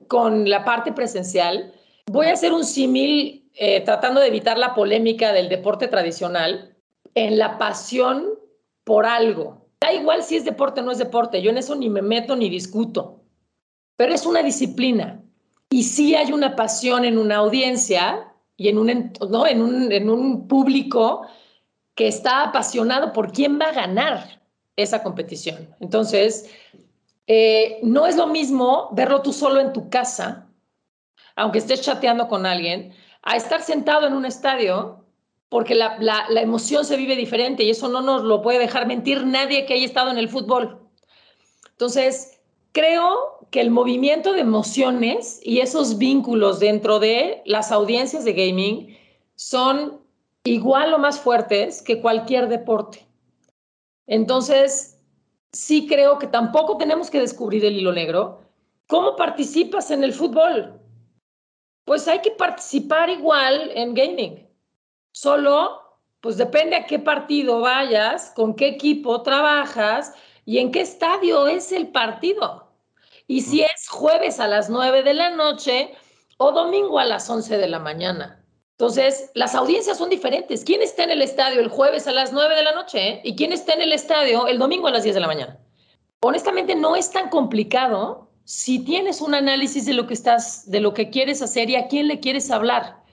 con 0.08 0.50
la 0.50 0.66
parte 0.66 0.94
presencial, 0.94 1.76
voy 2.08 2.26
a 2.26 2.34
hacer 2.34 2.54
un 2.54 2.66
símil 2.66 3.52
eh, 3.54 3.82
tratando 3.82 4.20
de 4.20 4.28
evitar 4.28 4.58
la 4.58 4.74
polémica 4.74 5.32
del 5.32 5.48
deporte 5.48 5.88
tradicional 5.88 6.74
en 7.24 7.38
la 7.38 7.58
pasión 7.58 8.16
por 8.84 9.06
algo. 9.06 9.46
Da 9.82 9.92
igual 9.94 10.24
si 10.24 10.36
es 10.36 10.46
deporte 10.46 10.82
o 10.82 10.84
no 10.84 10.92
es 10.92 10.98
deporte, 10.98 11.42
yo 11.42 11.50
en 11.52 11.58
eso 11.58 11.76
ni 11.76 11.90
me 11.90 12.02
meto 12.02 12.36
ni 12.36 12.50
discuto, 12.50 13.22
pero 13.96 14.14
es 14.14 14.26
una 14.26 14.42
disciplina. 14.42 15.22
Y 15.70 15.84
sí 15.84 16.16
hay 16.16 16.32
una 16.32 16.56
pasión 16.56 17.04
en 17.04 17.18
una 17.18 17.38
audiencia 17.38 18.34
y 18.56 18.70
en 18.70 18.78
un, 18.78 19.14
¿no? 19.30 19.46
en 19.46 19.62
un, 19.62 19.92
en 19.92 20.10
un 20.10 20.48
público 20.48 21.28
que 21.96 22.08
está 22.08 22.44
apasionado 22.44 23.12
por 23.12 23.32
quién 23.32 23.60
va 23.60 23.66
a 23.70 23.74
ganar 23.74 24.42
esa 24.76 25.02
competición. 25.04 25.58
Entonces, 25.80 26.50
Eh, 27.30 27.80
no 27.84 28.06
es 28.06 28.16
lo 28.16 28.28
mismo 28.28 28.88
verlo 28.94 29.20
tú 29.22 29.34
solo 29.34 29.60
en 29.60 29.74
tu 29.74 29.90
casa, 29.90 30.48
aunque 31.36 31.60
estés 31.60 31.82
chateando 31.82 32.30
con 32.30 32.46
alguien, 32.46 32.94
a 33.22 33.36
estar 33.36 33.62
sentado 33.62 34.08
en 34.08 34.14
un 34.14 34.24
estadio, 34.24 35.04
porque 35.50 35.76
la, 35.76 36.26
emoción 36.42 36.84
se 36.84 36.98
vive 36.98 37.16
diferente 37.16 37.64
y 37.64 37.70
eso 37.70 37.88
no 37.88 38.02
nos 38.02 38.24
lo 38.24 38.42
puede 38.42 38.60
dejar 38.60 38.86
mentir 38.86 39.26
nadie 39.26 39.66
que 39.66 39.76
haya 39.76 39.86
estado 39.86 40.12
en 40.12 40.18
el 40.18 40.30
fútbol. 40.30 40.80
Entonces, 41.72 42.40
creo 42.74 43.48
que 43.50 43.62
el 43.62 43.72
movimiento 43.72 44.34
de 44.34 44.42
emociones 44.42 45.40
y 45.44 45.60
esos 45.60 45.98
vínculos 45.98 46.60
dentro 46.60 47.00
de 47.00 47.42
las 47.46 47.72
audiencias 47.72 48.26
de 48.26 48.34
gaming 48.34 48.98
son 49.36 50.02
igual 50.44 50.94
o 50.94 51.00
más 51.00 51.20
fuertes 51.20 51.82
que 51.82 52.02
cualquier 52.02 52.50
deporte. 52.50 53.06
Entonces, 54.06 55.00
sí 55.52 55.88
creo 55.88 56.18
que 56.20 56.28
tampoco 56.28 56.78
tenemos 56.78 57.10
que 57.10 57.20
descubrir 57.20 57.64
el 57.64 57.78
hilo 57.78 57.94
negro. 57.94 58.42
¿Cómo 58.88 59.16
participas 59.16 59.92
en 59.92 60.04
el 60.04 60.14
fútbol? 60.14 60.80
Pues 61.86 62.08
hay 62.08 62.20
que 62.20 62.32
participar 62.32 63.10
igual 63.10 63.72
en 63.76 63.94
gaming. 63.94 64.47
Solo, 65.20 65.82
pues 66.22 66.38
depende 66.38 66.76
a 66.76 66.86
qué 66.86 67.00
partido 67.00 67.62
vayas, 67.62 68.32
con 68.36 68.54
qué 68.54 68.68
equipo 68.68 69.24
trabajas 69.24 70.14
y 70.46 70.60
en 70.60 70.72
qué 70.72 70.82
estadio 70.82 71.48
es 71.48 71.72
el 71.72 71.88
partido. 71.88 72.68
Y 73.26 73.42
si 73.42 73.64
es 73.64 73.88
jueves 73.90 74.40
a 74.40 74.48
las 74.48 74.70
9 74.70 75.02
de 75.02 75.16
la 75.16 75.32
noche 75.32 75.92
o 76.38 76.52
domingo 76.52 77.00
a 77.00 77.06
las 77.06 77.28
11 77.28 77.58
de 77.58 77.68
la 77.68 77.80
mañana. 77.80 78.46
Entonces, 78.74 79.32
las 79.34 79.56
audiencias 79.56 79.98
son 79.98 80.10
diferentes. 80.10 80.64
¿Quién 80.64 80.84
está 80.84 81.06
en 81.06 81.10
el 81.10 81.24
estadio 81.24 81.62
el 81.62 81.70
jueves 81.70 82.06
a 82.08 82.12
las 82.12 82.32
9 82.32 82.56
de 82.56 82.64
la 82.64 82.74
noche 82.74 83.22
y 83.24 83.36
quién 83.36 83.54
está 83.54 83.74
en 83.74 83.82
el 83.82 83.94
estadio 83.94 84.46
el 84.46 84.60
domingo 84.60 84.88
a 84.88 84.92
las 84.92 85.02
10 85.02 85.16
de 85.16 85.22
la 85.22 85.26
mañana? 85.26 85.58
Honestamente, 86.20 86.76
no 86.76 86.96
es 86.96 87.10
tan 87.10 87.30
complicado 87.30 88.30
si 88.44 88.86
tienes 88.86 89.22
un 89.22 89.34
análisis 89.34 89.88
de 89.88 89.94
lo 89.94 90.06
que 90.06 90.14
estás, 90.14 90.70
de 90.70 90.80
lo 90.80 90.94
que 90.94 91.10
quieres 91.10 91.42
hacer 91.42 91.72
y 91.72 91.76
a 91.76 91.88
quién 91.88 92.08
le 92.08 92.20
quieres 92.20 92.52
hablar. 92.52 93.07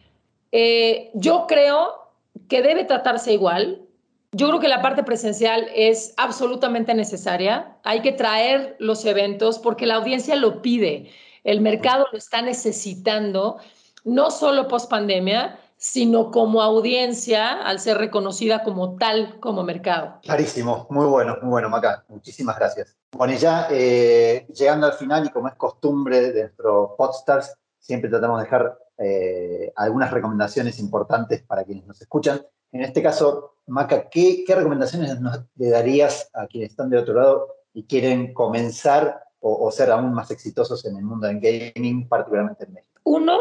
Eh, 0.56 1.10
yo 1.14 1.46
creo 1.48 2.12
que 2.48 2.62
debe 2.62 2.84
tratarse 2.84 3.32
igual. 3.32 3.82
Yo 4.30 4.46
creo 4.46 4.60
que 4.60 4.68
la 4.68 4.82
parte 4.82 5.02
presencial 5.02 5.66
es 5.74 6.14
absolutamente 6.16 6.94
necesaria. 6.94 7.76
Hay 7.82 8.02
que 8.02 8.12
traer 8.12 8.76
los 8.78 9.04
eventos 9.04 9.58
porque 9.58 9.84
la 9.84 9.96
audiencia 9.96 10.36
lo 10.36 10.62
pide. 10.62 11.10
El 11.42 11.60
mercado 11.60 12.06
lo 12.12 12.16
está 12.16 12.40
necesitando 12.40 13.56
no 14.04 14.30
solo 14.30 14.68
post 14.68 14.88
pandemia, 14.88 15.58
sino 15.76 16.30
como 16.30 16.62
audiencia 16.62 17.60
al 17.60 17.80
ser 17.80 17.98
reconocida 17.98 18.62
como 18.62 18.96
tal 18.96 19.40
como 19.40 19.64
mercado. 19.64 20.20
Clarísimo, 20.22 20.86
muy 20.88 21.06
bueno, 21.06 21.36
muy 21.42 21.50
bueno, 21.50 21.68
Maca. 21.68 22.04
Muchísimas 22.06 22.56
gracias. 22.56 22.96
Bueno, 23.10 23.32
y 23.32 23.38
ya 23.38 23.66
eh, 23.72 24.46
llegando 24.54 24.86
al 24.86 24.92
final, 24.92 25.26
y 25.26 25.30
como 25.30 25.48
es 25.48 25.56
costumbre 25.56 26.30
de 26.30 26.42
nuestro 26.42 26.94
Podstars, 26.96 27.56
siempre 27.80 28.08
tratamos 28.08 28.38
de 28.38 28.44
dejar 28.44 28.78
eh, 28.98 29.72
algunas 29.76 30.10
recomendaciones 30.10 30.78
importantes 30.78 31.42
para 31.42 31.64
quienes 31.64 31.86
nos 31.86 32.00
escuchan. 32.00 32.40
En 32.72 32.82
este 32.82 33.02
caso, 33.02 33.56
Maca, 33.66 34.08
¿qué, 34.08 34.44
recomendaciones 34.48 35.18
le 35.56 35.68
darías 35.68 36.30
a 36.34 36.46
quienes 36.46 36.70
están 36.70 36.90
del 36.90 37.00
otro 37.00 37.14
lado 37.14 37.48
y 37.72 37.84
quieren 37.84 38.34
comenzar 38.34 39.20
o, 39.40 39.66
o 39.66 39.70
ser 39.70 39.90
aún 39.90 40.12
más 40.12 40.30
exitosos 40.30 40.84
en 40.84 40.96
el 40.96 41.04
mundo 41.04 41.26
del 41.26 41.40
gaming, 41.40 42.08
particularmente 42.08 42.64
en 42.64 42.74
México? 42.74 43.00
Uno, 43.04 43.38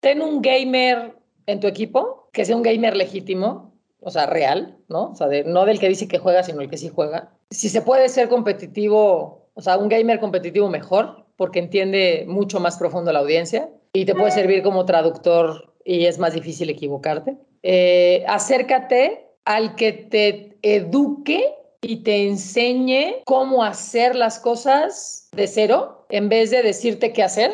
ten 0.00 0.22
un 0.22 0.40
gamer 0.40 1.16
en 1.46 1.60
tu 1.60 1.66
equipo, 1.66 2.28
que 2.32 2.44
sea 2.44 2.56
un 2.56 2.62
gamer 2.62 2.96
legítimo, 2.96 3.72
o 4.00 4.10
sea, 4.10 4.26
real, 4.26 4.78
¿no? 4.88 5.10
O 5.10 5.14
sea, 5.14 5.28
no 5.46 5.64
del 5.64 5.78
que 5.78 5.88
dice 5.88 6.08
que 6.08 6.18
juega, 6.18 6.42
sino 6.42 6.60
el 6.60 6.68
que 6.68 6.78
sí 6.78 6.88
juega. 6.88 7.30
Si 7.50 7.68
se 7.68 7.82
puede 7.82 8.08
ser 8.08 8.28
competitivo, 8.28 9.48
o 9.54 9.60
sea, 9.60 9.78
un 9.78 9.88
gamer 9.88 10.18
competitivo 10.18 10.68
mejor, 10.68 11.26
porque 11.36 11.60
entiende 11.60 12.24
mucho 12.28 12.60
más 12.60 12.78
profundo 12.78 13.12
la 13.12 13.20
audiencia 13.20 13.68
y 13.92 14.04
te 14.04 14.14
puede 14.14 14.30
servir 14.30 14.62
como 14.62 14.84
traductor 14.84 15.74
y 15.84 16.06
es 16.06 16.18
más 16.18 16.34
difícil 16.34 16.70
equivocarte. 16.70 17.36
Eh, 17.62 18.24
acércate 18.26 19.26
al 19.44 19.74
que 19.74 19.92
te 19.92 20.56
eduque 20.62 21.54
y 21.80 21.96
te 21.96 22.28
enseñe 22.28 23.22
cómo 23.24 23.64
hacer 23.64 24.14
las 24.14 24.38
cosas 24.38 25.28
de 25.32 25.46
cero 25.46 26.06
en 26.10 26.28
vez 26.28 26.50
de 26.50 26.62
decirte 26.62 27.12
qué 27.12 27.22
hacer 27.22 27.50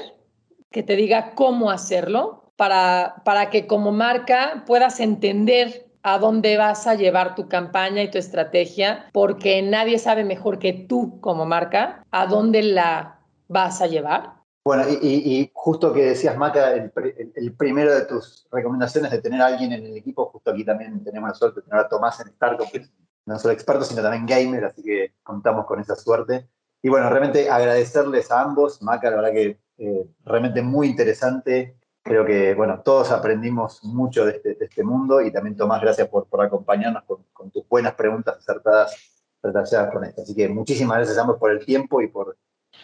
que 0.71 0.83
te 0.83 0.97
diga 0.97 1.35
cómo 1.35 1.71
hacerlo 1.71 2.53
para, 2.57 3.23
para 3.25 3.51
que 3.51 3.67
como 3.67 3.91
marca 3.91 4.65
puedas 4.67 5.01
entender 5.01 5.87
a 6.03 6.19
dónde 6.19 6.57
vas 6.57 6.87
a 6.87 6.95
llevar 6.95 7.35
tu 7.35 7.49
campaña 7.49 8.03
y 8.03 8.11
tu 8.11 8.19
estrategia, 8.19 9.07
porque 9.13 9.63
nadie 9.63 9.99
sabe 9.99 10.25
mejor 10.25 10.59
que 10.59 10.73
tú 10.73 11.21
como 11.21 11.45
marca 11.45 12.05
a 12.11 12.27
dónde 12.27 12.63
la 12.63 13.21
vas 13.49 13.83
a 13.83 13.87
llevar. 13.87 14.38
Bueno, 14.69 14.85
y, 14.87 15.51
justo 15.55 15.95
que 15.95 16.11
decías, 16.11 16.37
Maca, 16.37 16.75
el, 16.75 17.55
primero 17.57 17.91
de 17.91 18.05
tus 18.05 18.47
recomendaciones 18.53 19.11
de 19.11 19.23
tener 19.23 19.41
a 19.41 19.47
alguien 19.47 19.73
en 19.73 19.87
el 19.87 19.97
equipo, 19.97 20.27
justo 20.27 20.51
aquí 20.51 20.63
también 20.63 21.03
tenemos 21.03 21.31
la 21.31 21.35
suerte 21.35 21.61
de 21.61 21.67
tener 21.69 21.81
a 21.81 21.89
Tomás 21.89 22.21
en 22.21 22.35
que 22.71 22.87
no 23.25 23.39
solo 23.39 23.55
experto, 23.55 23.85
sino 23.85 24.03
también 24.03 24.27
gamer, 24.27 24.67
así 24.67 24.83
que 24.83 25.15
contamos 25.23 25.65
con 25.65 25.81
esa 25.81 25.97
suerte. 25.97 26.51
Y 26.83 26.91
bueno, 26.91 27.09
realmente 27.09 27.49
agradecerles 27.49 28.31
a 28.31 28.43
ambos, 28.43 28.83
Maca, 28.83 29.09
la 29.09 29.17
verdad 29.17 29.33
que 29.33 29.59
eh, 29.79 30.07
realmente 30.27 30.61
muy 30.61 30.89
interesante. 30.89 31.79
Creo 32.03 32.27
que, 32.27 32.55
bueno, 32.55 32.83
todos 32.85 33.11
aprendimos 33.11 33.83
mucho 33.85 34.27
de 34.27 34.33
este, 34.33 34.63
este 34.63 34.85
mundo 34.85 35.23
y 35.23 35.33
también 35.33 35.57
Tomás, 35.57 35.81
gracias 35.81 36.09
por, 36.09 36.27
por 36.27 36.43
acompañarnos 36.43 37.05
con, 37.05 37.51
tus 37.51 37.67
buenas 37.67 37.95
preguntas 37.95 38.37
acertadas 38.37 38.95
relacionadas 39.43 39.95
con 39.95 40.05
esto. 40.05 40.21
Así 40.21 40.35
que 40.35 40.47
muchísimas 40.47 40.99
gracias 40.99 41.17
a 41.17 41.23
ambos 41.23 41.39
por 41.39 41.53
el 41.53 41.65
tiempo 41.65 42.03
y 42.03 42.09
por, 42.09 42.37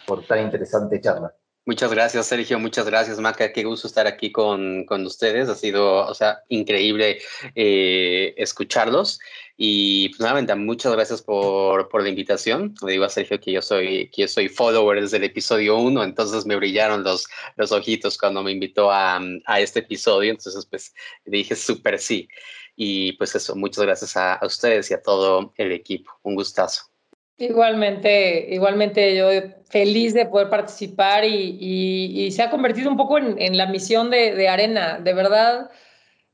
por 0.07 0.25
tan 0.25 0.39
interesante 0.39 0.99
charla. 0.99 1.31
Muchas 1.67 1.89
gracias, 1.89 2.27
Sergio. 2.27 2.59
Muchas 2.59 2.85
gracias, 2.85 3.19
Maca. 3.19 3.51
Qué 3.51 3.63
gusto 3.63 3.87
estar 3.87 4.05
aquí 4.05 4.31
con, 4.31 4.85
con 4.85 5.03
ustedes. 5.03 5.49
Ha 5.49 5.55
sido, 5.55 6.05
o 6.05 6.13
sea, 6.13 6.43
increíble 6.47 7.19
eh, 7.55 8.35
escucharlos. 8.37 9.19
Y 9.57 10.09
pues 10.09 10.19
nuevamente, 10.19 10.53
muchas 10.53 10.91
gracias 10.93 11.23
por, 11.23 11.89
por, 11.89 12.03
la 12.03 12.09
invitación. 12.09 12.75
Le 12.85 12.91
digo 12.93 13.05
a 13.05 13.09
Sergio 13.09 13.39
que 13.39 13.51
yo 13.51 13.63
soy, 13.63 14.11
que 14.11 14.23
yo 14.23 14.27
soy 14.27 14.47
follower 14.47 15.01
desde 15.01 15.17
el 15.17 15.23
episodio 15.23 15.77
1, 15.77 16.03
entonces 16.03 16.45
me 16.45 16.55
brillaron 16.55 17.03
los, 17.03 17.27
los 17.55 17.71
ojitos 17.71 18.17
cuando 18.17 18.43
me 18.43 18.51
invitó 18.51 18.91
a, 18.91 19.19
a 19.45 19.59
este 19.59 19.79
episodio. 19.79 20.31
Entonces, 20.31 20.67
pues 20.67 20.93
dije 21.25 21.55
súper 21.55 21.99
sí. 21.99 22.27
Y 22.75 23.13
pues 23.13 23.33
eso, 23.35 23.55
muchas 23.55 23.85
gracias 23.85 24.15
a, 24.17 24.35
a 24.35 24.45
ustedes 24.45 24.91
y 24.91 24.93
a 24.93 25.01
todo 25.01 25.51
el 25.57 25.71
equipo. 25.71 26.11
Un 26.21 26.35
gustazo. 26.35 26.94
Igualmente, 27.37 28.47
igualmente 28.53 29.15
yo 29.15 29.27
feliz 29.69 30.13
de 30.13 30.25
poder 30.25 30.49
participar 30.49 31.25
y, 31.25 32.31
se 32.31 32.41
ha 32.41 32.49
convertido 32.49 32.89
un 32.89 32.95
poco 32.95 33.17
en, 33.17 33.57
la 33.57 33.65
misión 33.67 34.09
de, 34.09 34.47
Arena. 34.47 34.99
De 34.99 35.13
verdad, 35.13 35.69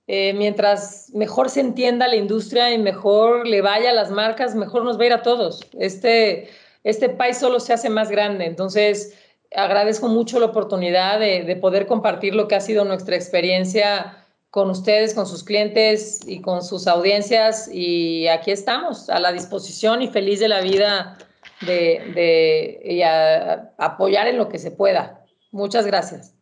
eh, 0.05 0.33
mientras 0.33 1.09
mejor 1.15 1.49
se 1.49 1.61
entienda 1.61 2.07
la 2.07 2.17
industria 2.17 2.71
y 2.71 2.77
mejor 2.77 3.47
le 3.47 3.61
vaya 3.61 3.89
a 3.89 3.93
las 3.93 4.11
marcas, 4.11 4.53
mejor 4.53 4.83
nos 4.83 4.99
va 4.99 5.03
a 5.03 5.05
ir 5.07 5.13
a 5.13 5.23
todos. 5.23 5.61
Este, 5.79 6.49
este 6.83 7.09
país 7.09 7.37
solo 7.37 7.59
se 7.59 7.73
hace 7.73 7.89
más 7.89 8.11
grande. 8.11 8.45
Entonces, 8.45 9.17
agradezco 9.55 10.07
mucho 10.07 10.39
la 10.39 10.47
oportunidad 10.47 11.19
de, 11.19 11.43
de 11.43 11.55
poder 11.55 11.87
compartir 11.87 12.35
lo 12.35 12.47
que 12.47 12.55
ha 12.55 12.61
sido 12.61 12.85
nuestra 12.85 13.15
experiencia 13.15 14.20
con 14.51 14.69
ustedes, 14.69 15.15
con 15.15 15.25
sus 15.25 15.43
clientes 15.43 16.19
y 16.27 16.41
con 16.41 16.61
sus 16.61 16.85
audiencias. 16.85 17.69
Y 17.71 18.27
aquí 18.27 18.51
estamos, 18.51 19.09
a 19.09 19.19
la 19.19 19.31
disposición 19.31 20.01
y 20.01 20.09
feliz 20.09 20.41
de 20.41 20.49
la 20.49 20.61
vida 20.61 21.17
de, 21.65 23.71
apoyar 23.77 24.27
en 24.27 24.37
lo 24.37 24.49
que 24.49 24.59
se 24.59 24.71
pueda. 24.71 25.25
Muchas 25.51 25.85
gracias. 25.85 26.35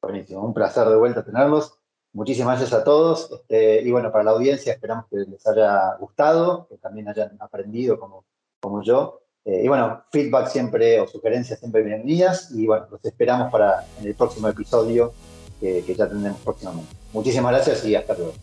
Buenísimo, 0.00 0.42
un 0.42 0.54
placer 0.54 0.88
de 0.88 0.96
vuelta 0.96 1.24
tenerlos. 1.24 1.78
Muchísimas 2.12 2.60
gracias 2.60 2.80
a 2.80 2.84
todos. 2.84 3.28
Este, 3.32 3.82
y 3.82 3.90
bueno, 3.90 4.12
para 4.12 4.22
la 4.22 4.30
audiencia 4.30 4.72
esperamos 4.72 5.06
que 5.10 5.16
les 5.16 5.44
haya 5.46 5.96
gustado, 5.98 6.68
que 6.68 6.76
también 6.76 7.08
hayan 7.08 7.36
aprendido 7.40 7.98
como, 7.98 8.24
como 8.60 8.82
yo. 8.82 9.22
Eh, 9.44 9.62
y 9.64 9.68
bueno, 9.68 10.04
feedback 10.12 10.46
siempre 10.46 11.00
o 11.00 11.08
sugerencias 11.08 11.58
siempre 11.58 11.82
bienvenidas. 11.82 12.52
Y 12.52 12.66
bueno, 12.66 12.86
los 12.90 13.04
esperamos 13.04 13.50
para 13.50 13.84
en 14.00 14.06
el 14.06 14.14
próximo 14.14 14.46
episodio 14.46 15.12
que, 15.60 15.82
ya 15.96 16.08
tendremos 16.08 16.40
próximamente. 16.42 17.03
Muchísimas 17.14 17.52
gracias 17.52 17.84
y 17.86 17.94
hasta 17.94 18.14
luego. 18.14 18.34